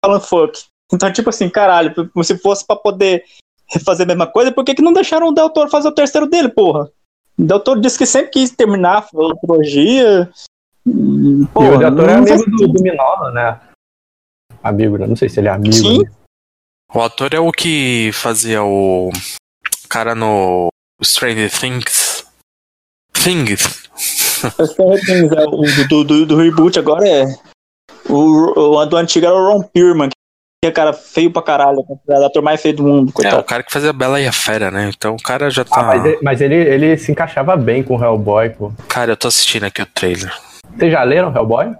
falando 0.03 0.23
fuck. 0.23 0.65
Então, 0.93 1.13
tipo 1.13 1.29
assim, 1.29 1.51
caralho, 1.51 1.93
se 2.23 2.39
fosse 2.39 2.67
pra 2.67 2.77
poder 2.77 3.25
fazer 3.85 4.05
a 4.05 4.07
mesma 4.07 4.27
coisa, 4.27 4.53
por 4.53 4.65
que, 4.65 4.75
que 4.75 4.83
não 4.83 4.93
deixaram 4.93 5.29
o 5.29 5.33
Del 5.33 5.51
Toro 5.51 5.71
fazer 5.71 5.89
o 5.89 5.95
terceiro 5.95 6.27
dele, 6.27 6.49
porra? 6.49 6.91
O 7.39 7.45
Del 7.45 7.61
Toro 7.61 7.81
disse 7.81 7.99
que 7.99 8.07
sempre 8.07 8.31
quis 8.31 8.51
terminar 8.51 8.99
a 8.99 9.03
trilogia. 9.03 10.31
Porra, 11.53 11.67
e 11.67 11.71
o 11.71 11.79
Del 11.79 11.97
Toro 11.97 12.11
é 12.11 12.15
amigo 12.15 12.51
do, 12.51 12.69
do 12.69 12.83
Minola, 12.83 13.31
né? 13.33 13.61
Amigo, 14.63 14.97
né? 14.97 15.07
Não 15.07 15.17
sei 15.17 15.29
se 15.29 15.41
ele 15.41 15.49
é 15.49 15.51
amigo. 15.51 15.75
Sim. 15.75 16.03
Né? 16.05 16.11
O 16.95 17.01
ator 17.01 17.35
é 17.35 17.41
o 17.41 17.51
que 17.51 18.11
fazia 18.13 18.63
o 18.63 19.11
cara 19.89 20.15
no 20.15 20.69
Stranger 21.03 21.51
Things. 21.51 22.25
Things. 23.13 23.89
Stranger 24.71 25.05
Things, 25.05 25.33
é, 25.33 25.45
o 25.45 25.89
do, 25.89 26.05
do, 26.05 26.27
do, 26.27 26.37
reboot 26.37 26.79
agora 26.79 27.07
é. 27.09 27.25
O, 28.09 28.77
o 28.77 28.87
do 28.87 28.97
antigo 28.97 29.27
era 29.27 29.35
o 29.35 29.53
Ron 29.53 29.63
Perlman, 29.63 30.09
que 30.09 30.17
é 30.67 30.73
cara 30.73 30.93
feio 30.93 31.31
pra 31.31 31.43
caralho, 31.43 31.85
é 32.09 32.19
o 32.19 32.27
ator 32.27 32.43
mais 32.43 32.61
feio 32.61 32.77
do 32.77 32.83
mundo. 32.83 33.13
Coitado. 33.13 33.37
É, 33.37 33.41
o 33.41 33.45
cara 33.45 33.63
que 33.63 33.73
fazia 33.73 33.91
a 33.91 33.93
Bela 33.93 34.21
e 34.21 34.27
a 34.27 34.33
Fera, 34.33 34.71
né? 34.71 34.91
Então 34.95 35.15
o 35.15 35.23
cara 35.23 35.51
já 35.51 35.65
tá. 35.65 35.81
Ah, 35.81 35.85
mas, 35.85 36.05
ele, 36.05 36.19
mas 36.23 36.41
ele, 36.41 36.55
ele 36.55 36.97
se 36.97 37.13
encaixava 37.13 37.57
bem 37.57 37.83
com 37.83 37.97
o 37.97 38.03
Hellboy, 38.03 38.51
pô. 38.51 38.73
Cara, 38.89 39.13
eu 39.13 39.17
tô 39.17 39.29
assistindo 39.29 39.65
aqui 39.65 39.83
o 39.83 39.87
trailer. 39.87 40.33
Vocês 40.77 40.93
já 40.93 41.03
leram 41.03 41.35
Hellboy? 41.35 41.75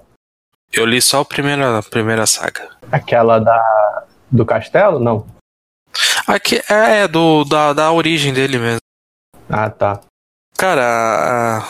Eu 0.73 0.87
li 0.87 1.01
só 1.01 1.21
a 1.21 1.25
primeira, 1.25 1.79
a 1.79 1.83
primeira 1.83 2.27
saga. 2.27 2.69
Aquela 2.91 3.39
da. 3.39 4.05
do 4.31 4.45
castelo? 4.45 4.99
Não. 4.99 5.27
Aqui 6.27 6.61
é, 6.69 7.03
é 7.03 7.09
do, 7.09 7.45
da, 7.45 7.73
da 7.73 7.93
origem 7.93 8.33
dele 8.33 8.59
mesmo. 8.59 8.81
Ah, 9.49 9.71
tá. 9.71 10.01
Cara, 10.57 11.63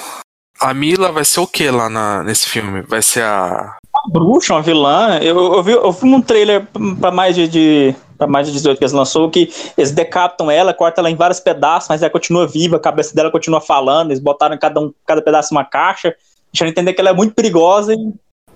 a, 0.61 0.69
a 0.71 0.75
Mila 0.75 1.13
vai 1.13 1.25
ser 1.25 1.41
o 1.41 1.47
que 1.47 1.71
lá 1.71 1.89
na, 1.89 2.23
nesse 2.23 2.49
filme? 2.49 2.83
Vai 2.83 3.03
ser 3.03 3.23
a. 3.23 3.77
Uma 3.95 4.13
bruxa, 4.13 4.55
uma 4.55 4.63
vilã. 4.63 5.19
Eu, 5.21 5.55
eu, 5.55 5.63
vi, 5.63 5.73
eu 5.73 5.93
vi 5.93 6.05
um 6.07 6.21
trailer 6.21 6.67
pra 7.01 7.11
mais 7.11 7.35
de, 7.35 7.47
de 7.47 7.95
para 8.19 8.27
mais 8.27 8.47
de 8.47 8.53
18 8.53 8.79
que 8.79 8.85
eles 8.85 8.93
lançou, 8.93 9.31
que 9.31 9.53
eles 9.77 9.91
decapitam 9.91 10.51
ela, 10.51 10.75
cortam 10.75 11.03
ela 11.03 11.11
em 11.11 11.17
vários 11.17 11.41
pedaços, 11.41 11.89
mas 11.89 12.03
ela 12.03 12.11
continua 12.11 12.47
viva, 12.47 12.77
a 12.77 12.81
cabeça 12.81 13.15
dela 13.15 13.31
continua 13.31 13.61
falando, 13.61 14.11
eles 14.11 14.21
botaram 14.21 14.57
cada, 14.59 14.81
um, 14.81 14.93
cada 15.07 15.21
pedaço 15.23 15.55
uma 15.55 15.65
caixa, 15.65 16.15
deixando 16.53 16.69
entender 16.69 16.93
que 16.93 17.01
ela 17.01 17.11
é 17.11 17.15
muito 17.15 17.35
perigosa 17.35 17.93
e 17.93 18.13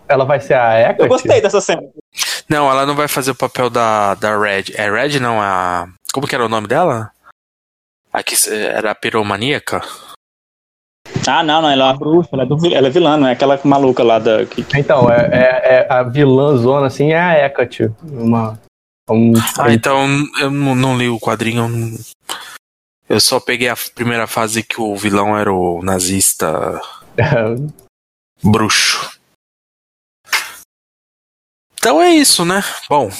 ela 0.08 0.24
vai 0.24 0.40
ser 0.40 0.54
a 0.54 0.80
Hecate? 0.80 1.02
Eu 1.02 1.08
gostei 1.08 1.40
dessa 1.40 1.60
cena. 1.60 1.82
Não, 2.48 2.70
ela 2.70 2.86
não 2.86 2.96
vai 2.96 3.06
fazer 3.06 3.30
o 3.30 3.34
papel 3.34 3.68
da, 3.68 4.14
da 4.14 4.38
Red. 4.38 4.72
É 4.74 4.90
Red, 4.90 5.20
não, 5.20 5.38
a. 5.40 5.86
Como 6.14 6.26
que 6.26 6.34
era 6.34 6.46
o 6.46 6.48
nome 6.48 6.66
dela? 6.66 7.10
A 8.10 8.22
que 8.22 8.34
era 8.50 8.92
a 8.92 8.94
piromaníaca? 8.94 9.82
Ah, 11.28 11.42
não, 11.42 11.62
não, 11.62 11.70
ela 11.70 11.84
é 11.84 11.86
uma 11.88 11.98
bruxa, 11.98 12.30
ela 12.32 12.42
é, 12.42 12.46
do, 12.46 12.74
ela 12.74 12.86
é 12.88 12.90
vilã, 12.90 13.16
não 13.16 13.28
é 13.28 13.32
aquela 13.32 13.60
maluca 13.64 14.02
lá 14.02 14.18
da. 14.18 14.46
Que... 14.46 14.64
Então, 14.76 15.10
é, 15.10 15.28
é, 15.32 15.74
é, 15.74 15.86
a 15.92 16.02
vilã 16.02 16.56
zona, 16.56 16.86
assim, 16.86 17.12
é 17.12 17.20
a 17.20 17.46
Hecate. 17.46 17.90
Uma. 18.02 18.58
Um... 19.10 19.32
Ah, 19.58 19.72
então 19.72 20.06
eu 20.40 20.50
não, 20.50 20.74
não 20.74 20.96
li 20.96 21.08
o 21.08 21.20
quadrinho. 21.20 21.64
Eu, 21.64 21.68
não... 21.68 21.98
eu 23.08 23.20
só 23.20 23.38
peguei 23.38 23.68
a 23.68 23.76
primeira 23.94 24.26
fase 24.26 24.62
que 24.62 24.80
o 24.80 24.96
vilão 24.96 25.36
era 25.36 25.52
o 25.52 25.82
nazista. 25.82 26.80
bruxo. 28.42 29.18
Então 31.74 32.02
é 32.02 32.10
isso, 32.10 32.44
né? 32.44 32.62
Bom, 32.88 33.10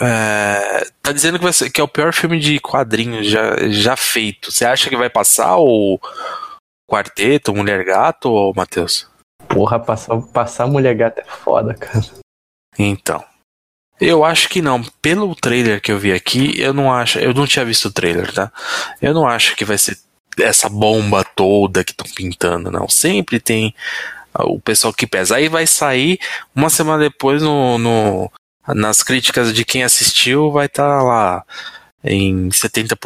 é, 0.00 0.86
tá 1.02 1.12
dizendo 1.12 1.38
que, 1.38 1.52
ser, 1.52 1.70
que, 1.70 1.80
é 1.80 1.84
o 1.84 1.88
pior 1.88 2.12
filme 2.12 2.38
de 2.38 2.58
quadrinhos 2.58 3.26
já, 3.26 3.56
já 3.68 3.96
feito. 3.96 4.50
Você 4.50 4.64
acha 4.64 4.88
que 4.88 4.96
vai 4.96 5.10
passar 5.10 5.56
o 5.58 5.98
Quarteto, 6.92 7.54
Mulher 7.54 7.84
Gato 7.86 8.30
ou 8.30 8.52
Matheus? 8.54 9.08
Porra, 9.48 9.80
passar, 9.80 10.20
passar 10.20 10.66
Mulher 10.66 10.94
Gato 10.94 11.20
é 11.20 11.24
foda, 11.24 11.72
cara. 11.72 12.04
Então. 12.78 13.24
Eu 13.98 14.22
acho 14.22 14.46
que 14.50 14.60
não. 14.60 14.82
Pelo 15.00 15.34
trailer 15.34 15.80
que 15.80 15.90
eu 15.90 15.98
vi 15.98 16.12
aqui, 16.12 16.60
eu 16.60 16.74
não 16.74 16.92
acho. 16.92 17.18
Eu 17.18 17.32
não 17.32 17.46
tinha 17.46 17.64
visto 17.64 17.86
o 17.86 17.92
trailer, 17.92 18.30
tá? 18.30 18.52
Eu 19.00 19.14
não 19.14 19.26
acho 19.26 19.56
que 19.56 19.64
vai 19.64 19.78
ser 19.78 19.96
essa 20.38 20.68
bomba 20.68 21.24
toda 21.24 21.82
que 21.82 21.92
estão 21.92 22.06
pintando, 22.14 22.70
não. 22.70 22.86
Sempre 22.88 23.40
tem 23.40 23.74
o 24.40 24.60
pessoal 24.60 24.92
que 24.92 25.06
pesa. 25.06 25.36
Aí 25.36 25.48
vai 25.48 25.66
sair 25.66 26.18
uma 26.54 26.68
semana 26.68 27.04
depois 27.04 27.42
no, 27.42 27.78
no 27.78 28.30
nas 28.68 29.02
críticas 29.02 29.52
de 29.54 29.64
quem 29.64 29.82
assistiu, 29.82 30.50
vai 30.50 30.66
estar 30.66 30.98
tá 30.98 31.02
lá 31.02 31.44
em 32.04 32.48
70%, 32.48 32.96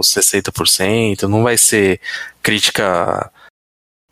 60%, 0.00 1.22
não 1.22 1.42
vai 1.42 1.56
ser 1.56 2.00
crítica 2.42 3.30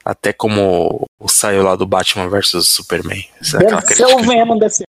até 0.05 0.33
como 0.33 1.07
saiu 1.29 1.62
lá 1.62 1.77
do 1.77 1.87
Batman 1.87 2.29
vs 2.29 2.66
Superman. 2.66 3.25
Deve 3.40 3.94
ser 3.94 4.07
o 4.07 4.18
Venom 4.18 4.59
desse 4.59 4.83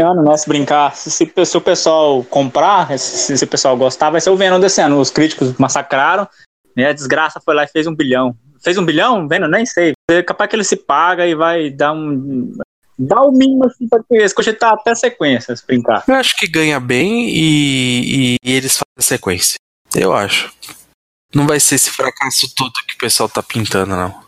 ano, 0.00 0.22
né? 0.22 0.36
Se 0.36 0.48
brincar. 0.48 0.94
Se, 0.96 1.10
se, 1.10 1.56
o 1.56 1.60
pessoal 1.60 2.24
comprar, 2.24 2.98
se, 2.98 3.38
se, 3.38 3.44
o 3.44 3.48
pessoal 3.48 3.76
gostar, 3.76 4.10
vai 4.10 4.20
ser 4.20 4.30
o 4.30 4.36
Venom 4.36 4.58
desse 4.58 4.80
ano. 4.80 5.00
Os 5.00 5.10
críticos 5.10 5.56
massacraram, 5.56 6.28
né? 6.76 6.88
A 6.88 6.92
desgraça 6.92 7.40
foi 7.40 7.54
lá 7.54 7.64
e 7.64 7.68
fez 7.68 7.86
um 7.86 7.94
bilhão. 7.94 8.36
Fez 8.62 8.76
um 8.76 8.84
bilhão? 8.84 9.28
Vendo? 9.28 9.46
Nem 9.46 9.64
sei. 9.64 9.92
É 10.10 10.22
capaz 10.22 10.50
que 10.50 10.56
ele 10.56 10.64
se 10.64 10.76
paga 10.76 11.26
e 11.26 11.34
vai 11.34 11.70
dar 11.70 11.92
um. 11.92 12.52
Dá 12.98 13.20
o 13.20 13.30
mínimo 13.30 13.66
assim 13.66 13.86
pra 13.88 14.00
cogitar 14.34 14.72
até 14.72 14.94
sequência, 14.94 15.54
se 15.54 15.66
brincar. 15.66 16.04
Eu 16.08 16.14
acho 16.14 16.36
que 16.36 16.46
ganha 16.46 16.80
bem 16.80 17.28
e, 17.28 18.34
e, 18.34 18.36
e 18.42 18.52
eles 18.52 18.78
fazem 18.78 19.08
sequência. 19.08 19.56
Eu 19.94 20.14
acho. 20.14 20.52
Não 21.34 21.46
vai 21.46 21.60
ser 21.60 21.74
esse 21.74 21.90
fracasso 21.90 22.54
todo 22.54 22.72
que 22.86 22.94
o 22.94 22.98
pessoal 22.98 23.28
tá 23.28 23.42
pintando, 23.42 23.94
não. 23.94 24.24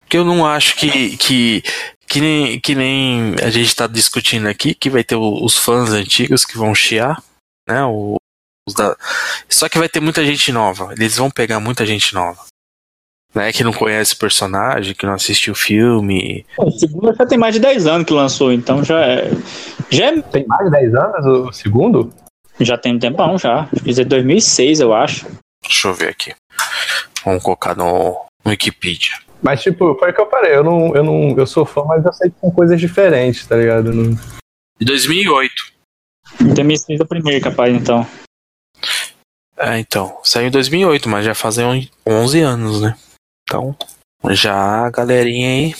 Porque 0.00 0.16
eu 0.16 0.24
não 0.24 0.46
acho 0.46 0.76
que, 0.76 1.16
que, 1.18 1.62
que, 2.06 2.20
nem, 2.20 2.60
que 2.60 2.74
nem 2.74 3.34
a 3.42 3.50
gente 3.50 3.76
tá 3.76 3.86
discutindo 3.86 4.48
aqui, 4.48 4.74
que 4.74 4.88
vai 4.88 5.04
ter 5.04 5.16
os 5.16 5.56
fãs 5.58 5.90
antigos 5.90 6.44
que 6.46 6.56
vão 6.56 6.74
chiar, 6.74 7.22
né? 7.68 7.84
O, 7.84 8.16
da... 8.74 8.96
Só 9.48 9.68
que 9.68 9.78
vai 9.78 9.88
ter 9.88 10.00
muita 10.00 10.24
gente 10.24 10.50
nova. 10.50 10.92
Eles 10.92 11.16
vão 11.16 11.30
pegar 11.30 11.60
muita 11.60 11.84
gente 11.84 12.14
nova 12.14 12.50
né, 13.34 13.52
que 13.52 13.64
não 13.64 13.72
conhece 13.72 14.14
o 14.14 14.18
personagem, 14.18 14.94
que 14.94 15.06
não 15.06 15.14
assistiu 15.14 15.52
o 15.52 15.56
filme. 15.56 16.44
O 16.58 16.70
segundo 16.70 17.14
já 17.14 17.26
tem 17.26 17.38
mais 17.38 17.54
de 17.54 17.60
10 17.60 17.86
anos 17.86 18.06
que 18.06 18.12
lançou, 18.12 18.52
então 18.52 18.84
já 18.84 19.00
é. 19.00 19.30
Já 19.88 20.06
é... 20.06 20.20
Tem 20.22 20.46
mais 20.46 20.64
de 20.64 20.70
10 20.70 20.94
anos 20.94 21.26
o 21.26 21.52
segundo? 21.52 22.12
Já 22.60 22.76
tem 22.76 22.94
um 22.94 22.98
tempão 22.98 23.38
já. 23.38 23.68
Fiz 23.82 23.98
em 23.98 24.04
2006, 24.04 24.80
eu 24.80 24.92
acho. 24.92 25.26
Deixa 25.62 25.88
eu 25.88 25.94
ver 25.94 26.08
aqui. 26.08 26.34
Vamos 27.24 27.42
colocar 27.42 27.74
no, 27.74 28.26
no 28.44 28.50
Wikipedia. 28.50 29.14
Mas, 29.42 29.62
tipo, 29.62 29.94
foi 29.94 30.10
o 30.10 30.14
que 30.14 30.20
eu 30.20 30.28
falei. 30.28 30.54
Eu, 30.54 30.62
não, 30.62 30.94
eu, 30.94 31.02
não, 31.02 31.34
eu 31.38 31.46
sou 31.46 31.64
fã, 31.64 31.82
mas 31.84 32.04
eu 32.04 32.12
sei 32.12 32.30
que 32.30 32.38
são 32.38 32.50
coisas 32.50 32.78
diferentes, 32.78 33.46
tá 33.46 33.56
ligado? 33.56 33.92
Não... 33.92 34.14
De 34.78 34.84
2008. 34.84 35.52
2006 36.40 37.00
é 37.00 37.02
o 37.02 37.06
primeiro, 37.06 37.42
capaz, 37.42 37.74
então. 37.74 38.06
É, 39.56 39.78
então. 39.78 40.18
Saiu 40.22 40.48
em 40.48 40.50
2008, 40.50 41.08
mas 41.08 41.24
já 41.24 41.34
fazem 41.34 41.88
11 42.06 42.40
anos, 42.40 42.80
né? 42.82 42.96
Então, 43.50 43.74
já 44.30 44.86
a 44.86 44.90
galerinha 44.90 45.48
aí. 45.48 45.74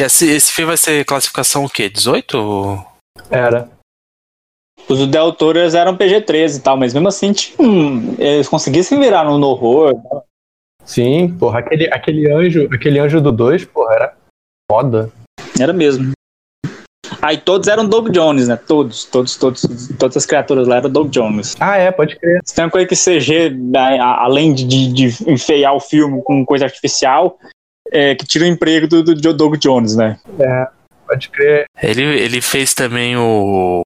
E 0.00 0.02
esse, 0.02 0.28
esse 0.28 0.50
filme 0.50 0.70
vai 0.70 0.76
ser 0.76 1.04
classificação 1.04 1.64
o 1.64 1.70
quê? 1.70 1.88
18? 1.88 2.84
Era. 3.30 3.70
Os 4.88 4.98
do 4.98 5.06
Del 5.06 5.32
Toro 5.32 5.60
eram 5.60 5.96
PG-13 5.96 6.58
e 6.58 6.60
tal, 6.60 6.76
mas 6.76 6.92
mesmo 6.92 7.06
assim, 7.06 7.32
tipo, 7.32 7.62
eles 8.18 8.48
conseguissem 8.48 8.98
virar 8.98 9.24
no, 9.24 9.38
no 9.38 9.46
horror. 9.46 9.94
Sim, 10.84 11.36
porra, 11.38 11.60
aquele, 11.60 11.86
aquele 11.86 12.28
anjo, 12.32 12.68
aquele 12.74 12.98
anjo 12.98 13.20
do 13.20 13.30
2, 13.30 13.64
porra, 13.66 13.94
era 13.94 14.16
foda. 14.68 15.12
Era 15.60 15.72
mesmo. 15.72 16.10
Aí 17.22 17.38
todos 17.38 17.68
eram 17.68 17.86
Doug 17.86 18.10
Jones, 18.10 18.48
né? 18.48 18.56
Todos, 18.56 19.04
todos, 19.04 19.36
todos, 19.36 19.62
todas 19.96 20.16
as 20.16 20.26
criaturas 20.26 20.66
lá 20.66 20.78
eram 20.78 20.90
Doug 20.90 21.08
Jones. 21.08 21.56
Ah, 21.60 21.76
é, 21.76 21.92
pode 21.92 22.16
crer. 22.16 22.40
Se 22.44 22.52
tem 22.52 22.64
uma 22.64 22.70
coisa 22.70 22.86
que 22.86 22.96
CG, 22.96 23.50
né, 23.50 24.00
além 24.00 24.52
de, 24.52 24.64
de, 24.64 24.92
de 24.92 25.30
enfeiar 25.30 25.72
o 25.72 25.80
filme 25.80 26.20
com 26.24 26.44
coisa 26.44 26.64
artificial, 26.64 27.38
é, 27.92 28.16
que 28.16 28.26
tira 28.26 28.44
o 28.44 28.48
emprego 28.48 28.88
do, 28.88 29.04
do 29.04 29.32
Doug 29.32 29.56
Jones, 29.56 29.94
né? 29.94 30.18
É, 30.40 30.66
pode 31.06 31.28
crer. 31.28 31.66
Ele, 31.80 32.02
ele 32.02 32.40
fez 32.40 32.74
também 32.74 33.16
o 33.16 33.82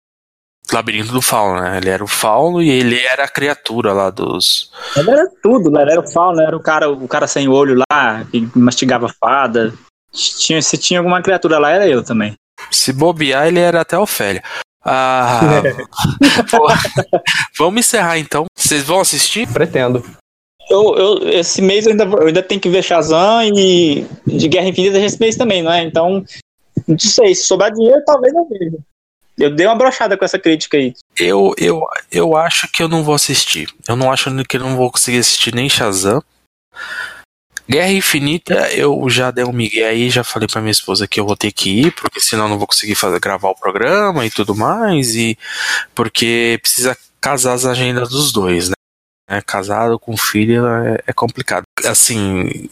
Labirinto 0.73 1.13
do 1.13 1.21
Fauno, 1.21 1.61
né? 1.61 1.77
Ele 1.77 1.91
era 1.91 2.03
o 2.03 2.09
Fauno 2.09 2.63
e 2.63 2.71
ele 2.71 2.99
era 3.05 3.25
a 3.25 3.29
criatura 3.29 3.93
lá 3.93 4.09
dos. 4.09 4.73
Ele 4.97 5.11
era 5.11 5.29
tudo, 5.43 5.71
né? 5.71 5.83
Ele 5.83 5.93
era 5.93 6.01
o 6.01 6.11
Fauno, 6.11 6.41
era 6.41 6.57
o 6.57 6.61
cara, 6.61 6.91
o 6.91 7.07
cara 7.07 7.27
sem 7.27 7.49
olho 7.49 7.83
lá, 7.93 8.25
que 8.31 8.49
mastigava 8.55 9.09
fada. 9.09 9.75
Tinha, 10.11 10.63
se 10.63 10.79
tinha 10.79 11.01
alguma 11.01 11.21
criatura 11.21 11.59
lá, 11.59 11.71
era 11.71 11.87
eu 11.87 12.03
também. 12.03 12.35
Se 12.71 12.93
bobear, 12.93 13.47
ele 13.47 13.61
era 13.61 13.81
até 13.81 13.99
Ofélia. 13.99 14.43
Ah, 14.85 15.41
vamos 17.59 17.81
encerrar 17.81 18.19
então. 18.19 18.47
Vocês 18.57 18.85
vão 18.85 19.01
assistir? 19.01 19.51
Pretendo. 19.53 20.05
Eu, 20.71 20.97
eu, 20.97 21.31
esse 21.31 21.61
mês 21.61 21.87
eu 21.87 21.93
ainda, 21.93 22.05
eu 22.05 22.27
ainda 22.27 22.43
tenho 22.43 22.61
que 22.61 22.69
ver 22.69 22.83
Shazam 22.83 23.43
e 23.43 24.07
de 24.27 24.49
Guerra 24.49 24.69
Infinita 24.69 24.99
esse 24.99 25.21
mês 25.21 25.37
também, 25.37 25.63
não 25.63 25.73
é? 25.73 25.83
Então, 25.83 26.25
não 26.87 26.99
sei, 26.99 27.35
se 27.35 27.45
sobrar 27.45 27.73
dinheiro, 27.73 28.03
talvez 28.05 28.35
eu 28.35 28.49
veja. 28.49 28.79
Eu 29.39 29.55
dei 29.55 29.67
uma 29.67 29.77
brochada 29.77 30.17
com 30.17 30.25
essa 30.25 30.39
crítica 30.39 30.77
aí. 30.77 30.95
Eu, 31.19 31.55
eu, 31.59 31.83
eu 32.11 32.37
acho 32.37 32.71
que 32.73 32.83
eu 32.83 32.89
não 32.89 33.05
vou 33.05 33.15
assistir. 33.15 33.69
Eu 33.87 33.95
não 33.95 34.11
acho 34.11 34.31
que 34.45 34.57
eu 34.57 34.61
não 34.61 34.77
vou 34.77 34.91
conseguir 34.91 35.19
assistir 35.19 35.55
nem 35.55 35.69
Shazam. 35.69 36.23
Guerra 37.69 37.91
Infinita, 37.91 38.73
eu 38.73 39.09
já 39.11 39.31
dei 39.31 39.45
um 39.45 39.53
migué 39.53 39.89
aí, 39.89 40.09
já 40.09 40.23
falei 40.23 40.47
pra 40.47 40.61
minha 40.61 40.71
esposa 40.71 41.09
que 41.09 41.19
eu 41.19 41.27
vou 41.27 41.37
ter 41.37 41.51
que 41.51 41.87
ir, 41.87 41.93
porque 41.93 42.21
senão 42.21 42.49
não 42.49 42.59
vou 42.59 42.67
conseguir 42.67 42.95
fazer, 42.95 43.19
gravar 43.19 43.49
o 43.49 43.57
programa 43.57 44.25
e 44.25 44.31
tudo 44.31 44.55
mais, 44.55 45.15
e 45.15 45.37
porque 45.95 46.59
precisa 46.63 46.97
casar 47.21 47.55
as 47.55 47.65
agendas 47.65 48.09
dos 48.09 48.33
dois, 48.33 48.69
né? 48.69 48.75
É, 49.29 49.41
casado 49.43 49.99
com 49.99 50.17
filho 50.17 50.65
é, 50.67 50.99
é 51.09 51.13
complicado. 51.13 51.65
Assim, 51.85 52.69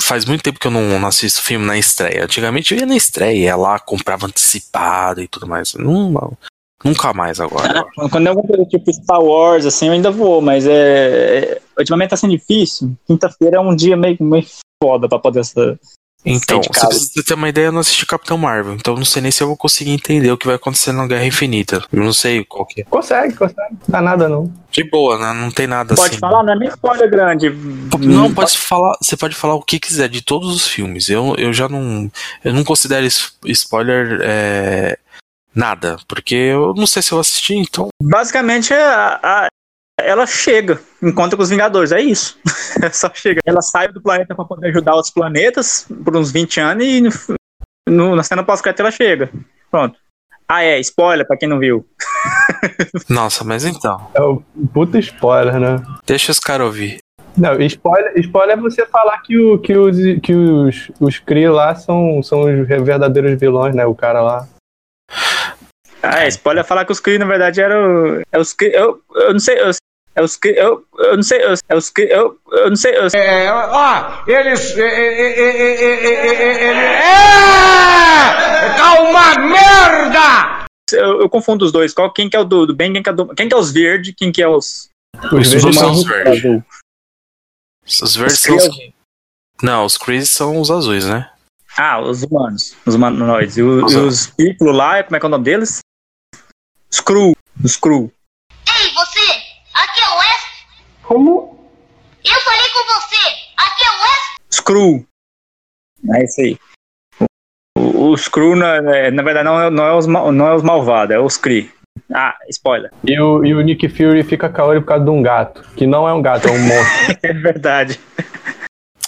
faz 0.00 0.24
muito 0.24 0.42
tempo 0.42 0.58
que 0.58 0.66
eu 0.66 0.70
não, 0.70 0.98
não 0.98 1.06
assisto 1.06 1.40
filme 1.40 1.64
na 1.64 1.78
estreia. 1.78 2.24
Antigamente 2.24 2.74
eu 2.74 2.80
ia 2.80 2.86
na 2.86 2.96
estreia, 2.96 3.44
ia 3.44 3.56
lá, 3.56 3.78
comprava 3.78 4.26
antecipado 4.26 5.22
e 5.22 5.28
tudo 5.28 5.46
mais. 5.46 5.74
Não, 5.74 6.36
nunca 6.84 7.12
mais 7.12 7.40
agora. 7.40 7.84
Quando 8.10 8.26
é 8.26 8.30
alguma 8.30 8.46
coisa 8.46 8.64
tipo 8.66 8.92
Star 8.92 9.22
Wars, 9.22 9.66
assim, 9.66 9.86
eu 9.86 9.92
ainda 9.92 10.10
vou, 10.10 10.40
mas 10.40 10.66
é. 10.66 11.58
é 11.58 11.62
ultimamente 11.78 12.10
tá 12.10 12.16
sendo 12.16 12.36
difícil. 12.36 12.94
Quinta-feira 13.06 13.56
é 13.56 13.60
um 13.60 13.74
dia 13.74 13.96
meio, 13.96 14.16
meio 14.20 14.46
foda 14.82 15.08
pra 15.08 15.18
poder 15.18 15.40
essa. 15.40 15.78
Então, 16.24 16.60
você 16.62 16.86
precisa 16.86 17.24
ter 17.26 17.34
uma 17.34 17.48
ideia, 17.48 17.66
eu 17.66 17.72
não 17.72 17.80
assisti 17.80 18.06
Capitão 18.06 18.38
Marvel, 18.38 18.74
então 18.74 18.94
não 18.94 19.04
sei 19.04 19.20
nem 19.20 19.32
se 19.32 19.42
eu 19.42 19.48
vou 19.48 19.56
conseguir 19.56 19.90
entender 19.90 20.30
o 20.30 20.38
que 20.38 20.46
vai 20.46 20.54
acontecer 20.54 20.92
na 20.92 21.04
Guerra 21.04 21.26
Infinita. 21.26 21.84
Eu 21.92 22.04
não 22.04 22.12
sei 22.12 22.44
qual 22.44 22.64
que 22.64 22.82
é. 22.82 22.84
Consegue, 22.84 23.34
consegue. 23.34 23.72
Não 23.72 23.78
dá 23.88 24.00
nada, 24.00 24.28
não. 24.28 24.52
De 24.70 24.84
boa, 24.84 25.18
né? 25.18 25.32
Não 25.32 25.50
tem 25.50 25.66
nada 25.66 25.96
Pode 25.96 26.10
assim. 26.10 26.20
falar, 26.20 26.44
não 26.44 26.52
é 26.52 26.56
nem 26.56 26.68
spoiler 26.68 27.10
grande. 27.10 27.50
Não, 27.98 28.32
pode 28.32 28.56
falar, 28.56 28.96
você 29.02 29.16
pode 29.16 29.34
falar 29.34 29.56
o 29.56 29.62
que 29.62 29.80
quiser 29.80 30.08
de 30.08 30.22
todos 30.22 30.54
os 30.54 30.68
filmes. 30.68 31.08
Eu, 31.08 31.34
eu 31.36 31.52
já 31.52 31.68
não. 31.68 32.08
Eu 32.44 32.54
não 32.54 32.62
considero 32.62 33.04
spoiler 33.46 34.20
é, 34.22 34.98
nada, 35.54 35.96
porque 36.08 36.34
eu 36.34 36.74
não 36.74 36.86
sei 36.86 37.02
se 37.02 37.12
eu 37.12 37.20
assisti, 37.20 37.54
então. 37.54 37.88
Basicamente, 38.02 38.72
a- 38.74 39.20
a- 39.22 39.48
ela 40.00 40.26
chega, 40.26 40.80
encontra 41.02 41.36
com 41.36 41.42
os 41.42 41.50
Vingadores, 41.50 41.92
é 41.92 42.00
isso. 42.00 42.38
Só 42.92 43.10
chega. 43.14 43.40
Ela 43.46 43.60
sai 43.60 43.88
do 43.88 44.00
planeta 44.02 44.34
pra 44.34 44.44
poder 44.44 44.68
ajudar 44.68 44.94
outros 44.94 45.12
planetas 45.12 45.86
por 46.04 46.16
uns 46.16 46.32
20 46.32 46.58
anos 46.60 46.84
e 46.84 47.00
no, 47.00 47.10
no- 47.88 48.16
na 48.16 48.22
cena 48.22 48.42
pós-crédito 48.42 48.80
ela 48.80 48.90
chega. 48.90 49.30
Pronto. 49.70 49.96
Ah, 50.48 50.62
é, 50.64 50.78
spoiler 50.80 51.26
pra 51.26 51.36
quem 51.36 51.48
não 51.48 51.58
viu. 51.58 51.86
Nossa, 53.08 53.44
mas 53.44 53.64
então. 53.64 54.10
É 54.14 54.20
o 54.20 54.42
puta 54.72 54.98
spoiler, 54.98 55.58
né? 55.58 55.76
Deixa 56.06 56.32
os 56.32 56.38
caras 56.40 56.66
ouvir. 56.66 56.98
Não, 57.36 57.58
spoiler, 57.62 58.12
spoiler 58.18 58.58
é 58.58 58.60
você 58.60 58.84
falar 58.84 59.18
que, 59.22 59.38
o, 59.38 59.58
que, 59.58 59.74
os, 59.74 59.96
que 60.22 60.34
os, 60.34 60.90
os 61.00 61.18
Kree 61.18 61.48
lá 61.48 61.74
são, 61.74 62.22
são 62.22 62.42
os 62.42 62.66
verdadeiros 62.68 63.38
vilões, 63.40 63.74
né? 63.74 63.86
O 63.86 63.94
cara 63.94 64.20
lá. 64.20 64.46
Ah, 66.02 66.26
spoiler 66.26 66.64
falar 66.64 66.84
que 66.84 66.92
os 66.92 67.00
Kree, 67.00 67.18
na 67.18 67.26
verdade, 67.26 67.60
eram. 67.60 68.22
É 68.32 68.38
os 68.38 68.52
Kree, 68.52 68.72
eu, 68.74 69.00
eu 69.14 69.32
não 69.32 69.40
sei. 69.40 69.60
Eu, 69.60 69.70
é 70.14 70.22
os 70.22 70.36
que 70.36 70.48
eu, 70.48 70.84
eu 70.98 71.16
não 71.16 71.22
sei, 71.22 71.40
é 71.40 71.74
os 71.74 71.88
que 71.88 72.02
eu, 72.02 72.38
eu 72.50 72.68
não 72.68 72.76
sei. 72.76 72.94
Eu... 72.94 73.06
É, 73.14 73.50
ó, 73.50 74.22
eles. 74.26 74.76
Ele. 74.76 74.90
É! 76.52 77.22
Tá 78.76 79.00
uma 79.00 79.34
merda! 79.38 80.66
Eu, 80.92 81.22
eu, 81.22 81.30
confundo 81.30 81.64
os 81.64 81.72
dois. 81.72 81.94
Qual, 81.94 82.12
quem 82.12 82.28
que 82.28 82.36
é 82.36 82.40
o 82.40 82.44
do, 82.44 82.66
do 82.66 82.74
bem, 82.74 82.92
quem 82.92 83.02
que 83.02 83.08
é, 83.08 83.12
do, 83.12 83.28
quem 83.28 83.48
que 83.48 83.54
é 83.54 83.56
os 83.56 83.72
verdes, 83.72 84.14
quem 84.14 84.30
que 84.30 84.42
é 84.42 84.48
os. 84.48 84.90
Os 85.32 85.50
verdes 85.50 85.78
são 85.78 85.92
os 85.92 86.04
verdes. 86.04 86.62
Os 88.02 88.16
verdes 88.16 88.38
são 88.38 88.56
os. 88.56 88.68
Não, 89.62 89.86
os 89.86 89.96
Chris 89.96 90.28
são 90.28 90.60
os 90.60 90.70
azuis, 90.70 91.06
né? 91.06 91.30
Ah, 91.78 92.02
os 92.02 92.22
humanos, 92.22 92.76
os 92.84 92.94
humanoides. 92.94 93.56
E, 93.56 93.62
os, 93.62 93.94
os, 93.94 94.32
os 94.60 94.76
lá, 94.76 95.02
como 95.02 95.16
é 95.16 95.20
que 95.20 95.24
é 95.24 95.28
o 95.28 95.30
nome 95.30 95.44
deles? 95.44 95.81
Screw. 96.92 97.32
Screw. 97.66 98.12
Ei, 98.68 98.92
você! 98.94 99.32
Aqui 99.72 100.00
é 100.02 100.08
o 100.08 100.18
West! 100.18 100.66
Como? 101.02 101.70
Eu 102.22 102.40
falei 102.40 102.68
com 102.68 103.00
você! 103.00 103.28
Aqui 103.56 103.82
é 103.82 103.90
o 103.90 104.02
West! 104.02 104.42
Screw. 104.52 105.06
É 106.14 106.24
isso 106.24 106.40
aí. 106.42 106.58
O, 107.78 108.10
o 108.10 108.16
Screw, 108.16 108.54
na, 108.54 108.76
é, 108.94 109.10
na 109.10 109.22
verdade, 109.22 109.46
não 109.46 109.60
é, 109.60 109.70
não, 109.70 109.84
é 109.86 109.96
os, 109.96 110.06
não 110.06 110.46
é 110.46 110.54
os 110.54 110.62
malvados, 110.62 111.16
é 111.16 111.18
os 111.18 111.38
Kree. 111.38 111.72
Ah, 112.12 112.36
spoiler. 112.50 112.92
E 113.04 113.18
o, 113.18 113.42
e 113.42 113.54
o 113.54 113.62
Nick 113.62 113.88
Fury 113.88 114.22
fica 114.22 114.50
calor 114.50 114.78
por 114.80 114.88
causa 114.88 115.04
de 115.04 115.10
um 115.10 115.22
gato. 115.22 115.62
Que 115.74 115.86
não 115.86 116.06
é 116.06 116.12
um 116.12 116.20
gato, 116.20 116.48
é 116.48 116.50
um 116.50 116.58
monstro. 116.58 117.18
É 117.22 117.32
verdade. 117.32 117.98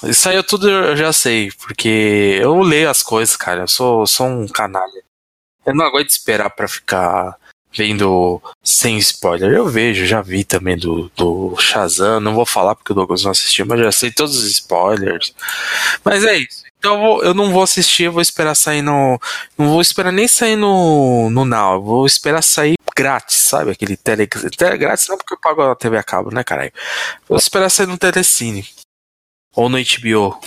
Isso 0.04 0.28
aí 0.28 0.36
eu 0.36 0.44
tudo 0.44 0.70
eu 0.70 0.96
já 0.96 1.12
sei, 1.12 1.50
porque 1.66 2.38
eu 2.40 2.60
leio 2.60 2.88
as 2.88 3.02
coisas, 3.02 3.36
cara. 3.36 3.60
Eu 3.62 3.68
sou, 3.68 4.06
sou 4.06 4.26
um 4.26 4.48
canalha. 4.48 5.02
Eu 5.66 5.74
não 5.74 5.84
aguento 5.84 6.10
esperar 6.10 6.50
pra 6.50 6.68
ficar 6.68 7.38
vendo 7.76 8.40
sem 8.62 8.96
spoiler. 8.98 9.52
Eu 9.52 9.66
vejo, 9.68 10.06
já 10.06 10.20
vi 10.22 10.44
também 10.44 10.76
do, 10.76 11.10
do 11.16 11.56
Shazam. 11.58 12.20
Não 12.20 12.34
vou 12.34 12.46
falar 12.46 12.74
porque 12.74 12.92
o 12.92 12.94
Douglas 12.94 13.24
não 13.24 13.30
assistiu, 13.32 13.66
mas 13.66 13.80
já 13.80 13.92
sei 13.92 14.10
todos 14.12 14.36
os 14.36 14.44
spoilers. 14.50 15.34
Mas 16.04 16.24
é 16.24 16.38
isso. 16.38 16.62
Então 16.78 16.94
eu, 16.96 17.00
vou- 17.00 17.22
eu 17.24 17.34
não 17.34 17.50
vou 17.50 17.62
assistir, 17.62 18.04
eu 18.04 18.12
vou 18.12 18.20
esperar 18.22 18.54
sair 18.54 18.82
no. 18.82 19.18
Não 19.56 19.68
vou 19.68 19.80
esperar 19.80 20.12
nem 20.12 20.28
sair 20.28 20.54
no, 20.56 21.30
no 21.30 21.44
Now. 21.44 21.82
Vou 21.82 22.04
esperar 22.06 22.42
sair 22.42 22.74
grátis, 22.96 23.36
sabe? 23.38 23.70
Aquele 23.72 23.96
tele, 23.96 24.26
tele 24.26 24.76
grátis, 24.76 25.08
não 25.08 25.16
porque 25.16 25.34
eu 25.34 25.40
pago 25.40 25.62
a 25.62 25.74
TV 25.74 25.96
a 25.98 26.02
cabo, 26.02 26.30
né, 26.30 26.44
caralho? 26.44 26.72
Vou 27.28 27.38
esperar 27.38 27.70
sair 27.70 27.86
no 27.86 27.98
Telecine. 27.98 28.68
Ou 29.56 29.68
no 29.68 29.78
HBO. 29.78 30.38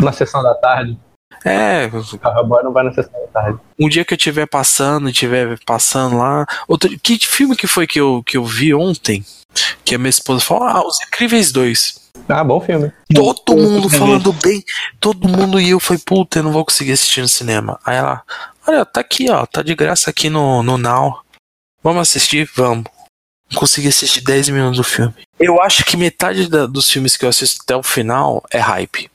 na 0.00 0.12
sessão 0.12 0.42
da 0.42 0.54
tarde. 0.54 0.98
É, 1.44 1.86
O 1.86 2.18
Carraboy 2.18 2.62
não 2.64 2.72
vai 2.72 2.84
na 2.84 2.92
sessão 2.92 3.12
da 3.12 3.26
tarde. 3.40 3.58
um 3.78 3.88
dia 3.88 4.04
que 4.04 4.12
eu 4.14 4.16
estiver 4.16 4.46
passando, 4.46 5.08
estiver 5.08 5.58
passando 5.64 6.16
lá. 6.18 6.46
Outro, 6.66 6.90
que 7.00 7.18
filme 7.18 7.54
que 7.56 7.66
foi 7.66 7.86
que 7.86 8.00
eu, 8.00 8.22
que 8.24 8.36
eu 8.36 8.44
vi 8.44 8.74
ontem? 8.74 9.24
Que 9.84 9.94
a 9.94 9.98
minha 9.98 10.10
esposa 10.10 10.40
falou: 10.44 10.64
Ah, 10.64 10.86
Os 10.86 11.00
Incríveis 11.02 11.52
2. 11.52 12.06
Ah, 12.28 12.42
bom 12.42 12.60
filme. 12.60 12.90
Todo 13.14 13.56
mundo 13.56 13.88
falando 13.90 14.32
bem, 14.32 14.64
todo 14.98 15.28
mundo 15.28 15.60
e 15.60 15.70
eu 15.70 15.78
foi, 15.78 15.98
puta, 15.98 16.38
eu 16.38 16.42
não 16.42 16.50
vou 16.52 16.64
conseguir 16.64 16.92
assistir 16.92 17.20
no 17.20 17.28
cinema. 17.28 17.78
Aí 17.84 17.96
ela, 17.96 18.22
olha, 18.66 18.84
tá 18.84 19.00
aqui, 19.00 19.30
ó, 19.30 19.46
tá 19.46 19.62
de 19.62 19.74
graça 19.74 20.10
aqui 20.10 20.28
no, 20.28 20.62
no 20.62 20.76
Now. 20.76 21.20
Vamos 21.82 22.02
assistir? 22.02 22.50
Vamos. 22.56 22.84
Consegui 23.54 23.88
assistir 23.88 24.22
10 24.22 24.48
minutos 24.48 24.78
do 24.78 24.82
filme. 24.82 25.14
Eu 25.38 25.62
acho 25.62 25.84
que 25.84 25.96
metade 25.96 26.48
da- 26.48 26.66
dos 26.66 26.90
filmes 26.90 27.16
que 27.16 27.24
eu 27.24 27.28
assisto 27.28 27.60
até 27.62 27.76
o 27.76 27.82
final 27.82 28.42
é 28.50 28.58
hype. 28.58 29.08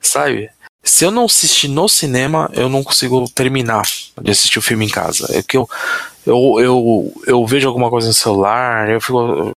Sabe? 0.00 0.50
Se 0.82 1.04
eu 1.04 1.10
não 1.10 1.24
assistir 1.24 1.68
no 1.68 1.88
cinema, 1.88 2.50
eu 2.54 2.68
não 2.68 2.82
consigo 2.82 3.28
terminar 3.28 3.84
de 4.20 4.30
assistir 4.30 4.58
o 4.58 4.62
filme 4.62 4.86
em 4.86 4.88
casa. 4.88 5.26
É 5.36 5.42
que 5.42 5.56
eu, 5.56 5.68
eu, 6.26 6.60
eu, 6.60 7.22
eu 7.26 7.46
vejo 7.46 7.68
alguma 7.68 7.90
coisa 7.90 8.08
no 8.08 8.14
celular, 8.14 8.88
eu 8.88 9.00
fico 9.00 9.52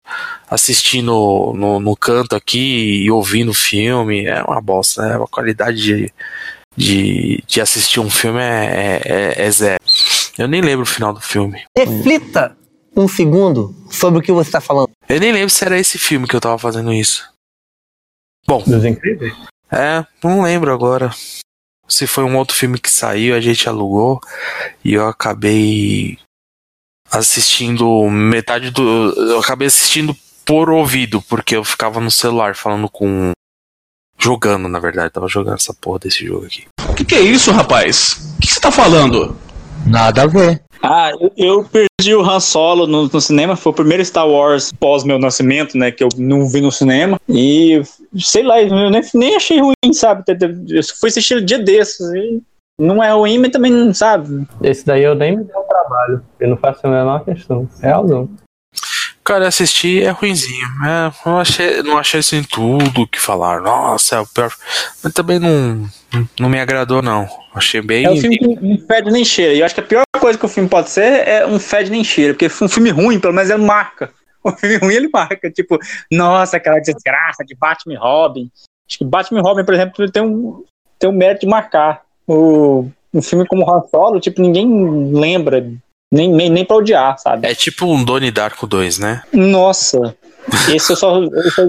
assistindo 0.50 1.54
no, 1.56 1.80
no 1.80 1.96
canto 1.96 2.36
aqui 2.36 3.04
e 3.04 3.12
ouvindo 3.12 3.50
o 3.50 3.54
filme. 3.54 4.26
É 4.26 4.42
uma 4.44 4.62
bosta, 4.62 5.02
né? 5.02 5.16
A 5.16 5.28
qualidade 5.28 5.78
de, 5.78 6.14
de, 6.76 7.44
de 7.46 7.62
assistir 7.62 8.00
um 8.00 8.10
filme 8.10 8.40
é, 8.42 9.02
é, 9.06 9.46
é 9.46 9.52
zero. 9.52 9.80
Eu 10.38 10.48
nem 10.48 10.62
lembro 10.62 10.84
o 10.84 10.90
final 10.90 11.14
do 11.14 11.22
filme. 11.22 11.64
Reflita 11.78 12.58
um 12.96 13.08
segundo 13.08 13.76
sobre 13.92 14.20
o 14.20 14.22
que 14.22 14.32
você 14.32 14.50
está 14.50 14.62
falando. 14.62 14.90
Eu 15.08 15.20
nem 15.20 15.32
lembro 15.32 15.50
se 15.50 15.64
era 15.64 15.78
esse 15.78 15.98
filme 15.98 16.28
que 16.28 16.36
eu 16.36 16.42
tava 16.42 16.58
fazendo 16.58 16.94
isso. 16.94 17.28
Bom, 18.48 18.64
Dos 18.66 18.86
Incríveis? 18.86 19.34
É, 19.72 20.06
não 20.24 20.42
lembro 20.42 20.74
agora. 20.74 21.12
Se 21.88 22.06
foi 22.06 22.24
um 22.24 22.38
outro 22.38 22.56
filme 22.56 22.80
que 22.80 22.90
saiu, 22.90 23.36
a 23.36 23.42
gente 23.42 23.68
alugou 23.68 24.22
e 24.84 24.94
eu 24.94 25.08
acabei 25.08 26.18
assistindo 27.12 28.10
metade 28.10 28.72
do. 28.72 29.14
Eu 29.32 29.40
acabei 29.40 29.68
assistindo 29.68 30.16
por 30.46 30.70
ouvido, 30.70 31.22
porque 31.24 31.56
eu 31.56 31.64
ficava 31.64 32.00
no 32.00 32.12
celular 32.12 32.56
falando 32.56 32.90
com. 32.90 33.32
Jogando, 34.22 34.68
na 34.68 34.80
verdade, 34.80 35.14
tava 35.14 35.28
jogando 35.30 35.56
essa 35.56 35.74
porra 35.74 36.00
desse 36.00 36.26
jogo 36.26 36.46
aqui. 36.46 36.68
O 36.90 36.94
que, 36.94 37.06
que 37.06 37.16
é 37.16 37.22
isso, 37.22 37.52
rapaz? 37.52 38.36
O 38.36 38.42
que 38.42 38.48
que 38.48 38.54
você 38.54 38.60
tá 38.60 38.70
falando? 38.70 39.38
Nada 39.86 40.24
a 40.24 40.28
ver. 40.28 40.62
Ah, 40.82 41.12
eu, 41.38 41.64
perdi 41.66 42.16
o 42.16 42.22
Han 42.22 42.40
Solo 42.40 42.88
no, 42.88 43.08
no 43.08 43.22
cinema. 43.22 43.56
Foi 43.56 43.72
o 43.72 43.76
primeiro 43.76 44.04
Star 44.04 44.28
Wars 44.28 44.72
pós 44.72 45.04
meu 45.04 45.20
nascimento, 45.20 45.78
né? 45.78 45.92
Que 45.92 46.04
eu 46.04 46.10
não 46.18 46.48
vi 46.48 46.62
no 46.62 46.72
cinema. 46.72 47.20
E 47.28 47.82
sei 48.18 48.44
lá, 48.44 48.62
eu 48.62 48.90
nem, 48.90 49.02
nem 49.14 49.36
achei 49.36 49.60
ruim, 49.60 49.94
sabe? 49.94 50.24
Eu 50.70 50.82
fui 51.00 51.10
assistir 51.10 51.38
um 51.38 51.46
dia 51.46 51.60
desses. 51.60 52.00
E 52.14 52.42
não 52.80 53.04
é 53.04 53.12
ruim, 53.12 53.38
mas 53.40 53.52
também 53.52 53.72
não 53.72 53.94
sabe. 53.94 54.48
Esse 54.64 54.86
daí 54.86 55.04
eu 55.04 55.16
nem 55.16 55.38
me 55.38 55.44
dei 55.44 55.56
o 55.56 55.64
trabalho. 55.64 56.24
Eu 56.40 56.50
não 56.50 56.58
faço 56.58 56.80
a 56.84 56.90
menor 56.90 57.26
questão. 57.26 57.68
É 57.82 57.88
Realzão. 57.88 58.30
Cara, 59.24 59.48
assistir 59.48 60.04
é 60.04 60.10
ruinzinho. 60.10 60.66
É, 60.88 61.12
não 61.26 61.40
achei, 61.40 61.84
não 61.84 61.98
achei 61.98 62.22
assim 62.22 62.42
tudo 62.42 63.06
que 63.06 63.20
falaram. 63.20 63.64
Nossa, 63.64 64.16
é 64.16 64.20
o 64.22 64.26
pior. 64.26 64.52
Mas 65.04 65.14
também 65.14 65.38
não, 65.38 65.88
não 66.40 66.50
me 66.50 66.60
agradou, 66.60 67.02
não. 67.02 67.28
Achei 67.54 67.82
bem. 67.82 68.06
É 68.06 68.12
um 68.12 68.18
filme 68.18 68.38
que 68.38 68.48
não 68.48 68.78
fede 68.78 69.12
nem 69.12 69.26
cheira. 69.26 69.54
E 69.54 69.60
eu 69.60 69.66
acho 69.66 69.76
que 69.76 69.82
a 69.82 69.86
pior 69.86 70.04
coisa 70.20 70.38
que 70.38 70.46
o 70.46 70.50
filme 70.50 70.70
pode 70.70 70.90
ser 70.90 71.28
é 71.28 71.46
um 71.46 71.60
fede 71.60 71.92
nem 71.92 72.04
cheira. 72.04 72.34
Porque 72.34 72.48
um 72.64 72.70
filme 72.70 72.90
ruim, 72.90 73.20
pelo 73.20 73.34
menos, 73.34 73.50
ele 73.50 73.64
marca. 73.64 74.12
O 74.44 74.52
filme 74.58 74.78
ruim, 74.78 74.94
ele 74.94 75.10
marca. 75.12 75.52
Tipo, 75.52 75.78
nossa, 76.12 76.58
aquela 76.58 76.80
desgraça 76.80 77.44
de 77.46 77.56
Batman 77.56 77.94
e 77.94 77.98
Robin. 77.98 78.52
Acho 78.88 78.98
que 78.98 79.06
Batman 79.06 79.40
e 79.40 79.44
Robin, 79.44 79.64
por 79.64 79.74
exemplo, 79.74 80.12
tem 80.12 80.24
um, 80.24 80.64
tem 80.98 81.10
um 81.10 81.14
mérito 81.14 81.42
de 81.42 81.48
marcar. 81.48 82.02
O 82.28 82.90
um 83.14 83.22
filme 83.22 83.46
como 83.46 83.70
Han 83.70 83.82
Solo, 83.90 84.20
tipo, 84.20 84.42
ninguém 84.42 85.12
lembra, 85.12 85.62
nem, 86.12 86.32
nem, 86.32 86.50
nem 86.50 86.66
pra 86.66 86.78
odiar, 86.78 87.18
sabe? 87.18 87.48
É 87.48 87.56
tipo 87.56 87.86
um 87.86 88.04
Donnie 88.04 88.32
Darko 88.32 88.68
2, 88.68 89.00
né? 89.00 89.24
Nossa, 89.34 90.16
esse 90.74 90.92
eu 90.92 90.96
só, 90.96 91.24
eu 91.24 91.52
só, 91.52 91.62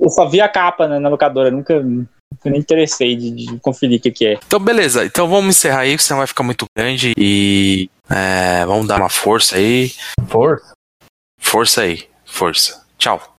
eu 0.00 0.10
só 0.10 0.28
vi 0.28 0.40
a 0.40 0.48
capa 0.48 0.86
né, 0.86 0.98
na 0.98 1.08
locadora, 1.08 1.50
nunca, 1.50 1.82
nunca 2.32 2.50
nem 2.50 2.60
interessei 2.60 3.16
de, 3.16 3.30
de 3.30 3.58
conferir 3.60 3.98
o 3.98 4.02
que, 4.02 4.10
que 4.10 4.26
é. 4.26 4.38
Então, 4.46 4.58
beleza. 4.58 5.04
Então 5.04 5.28
vamos 5.28 5.56
encerrar 5.56 5.80
aí, 5.80 5.98
senão 5.98 6.18
vai 6.18 6.26
ficar 6.26 6.42
muito 6.42 6.64
grande 6.76 7.12
e 7.16 7.88
é, 8.10 8.64
vamos 8.66 8.86
dar 8.86 8.96
uma 8.96 9.08
força 9.08 9.56
aí. 9.56 9.92
Força? 10.28 10.72
Força 11.38 11.82
aí, 11.82 12.04
força. 12.24 12.82
Tchau. 12.98 13.22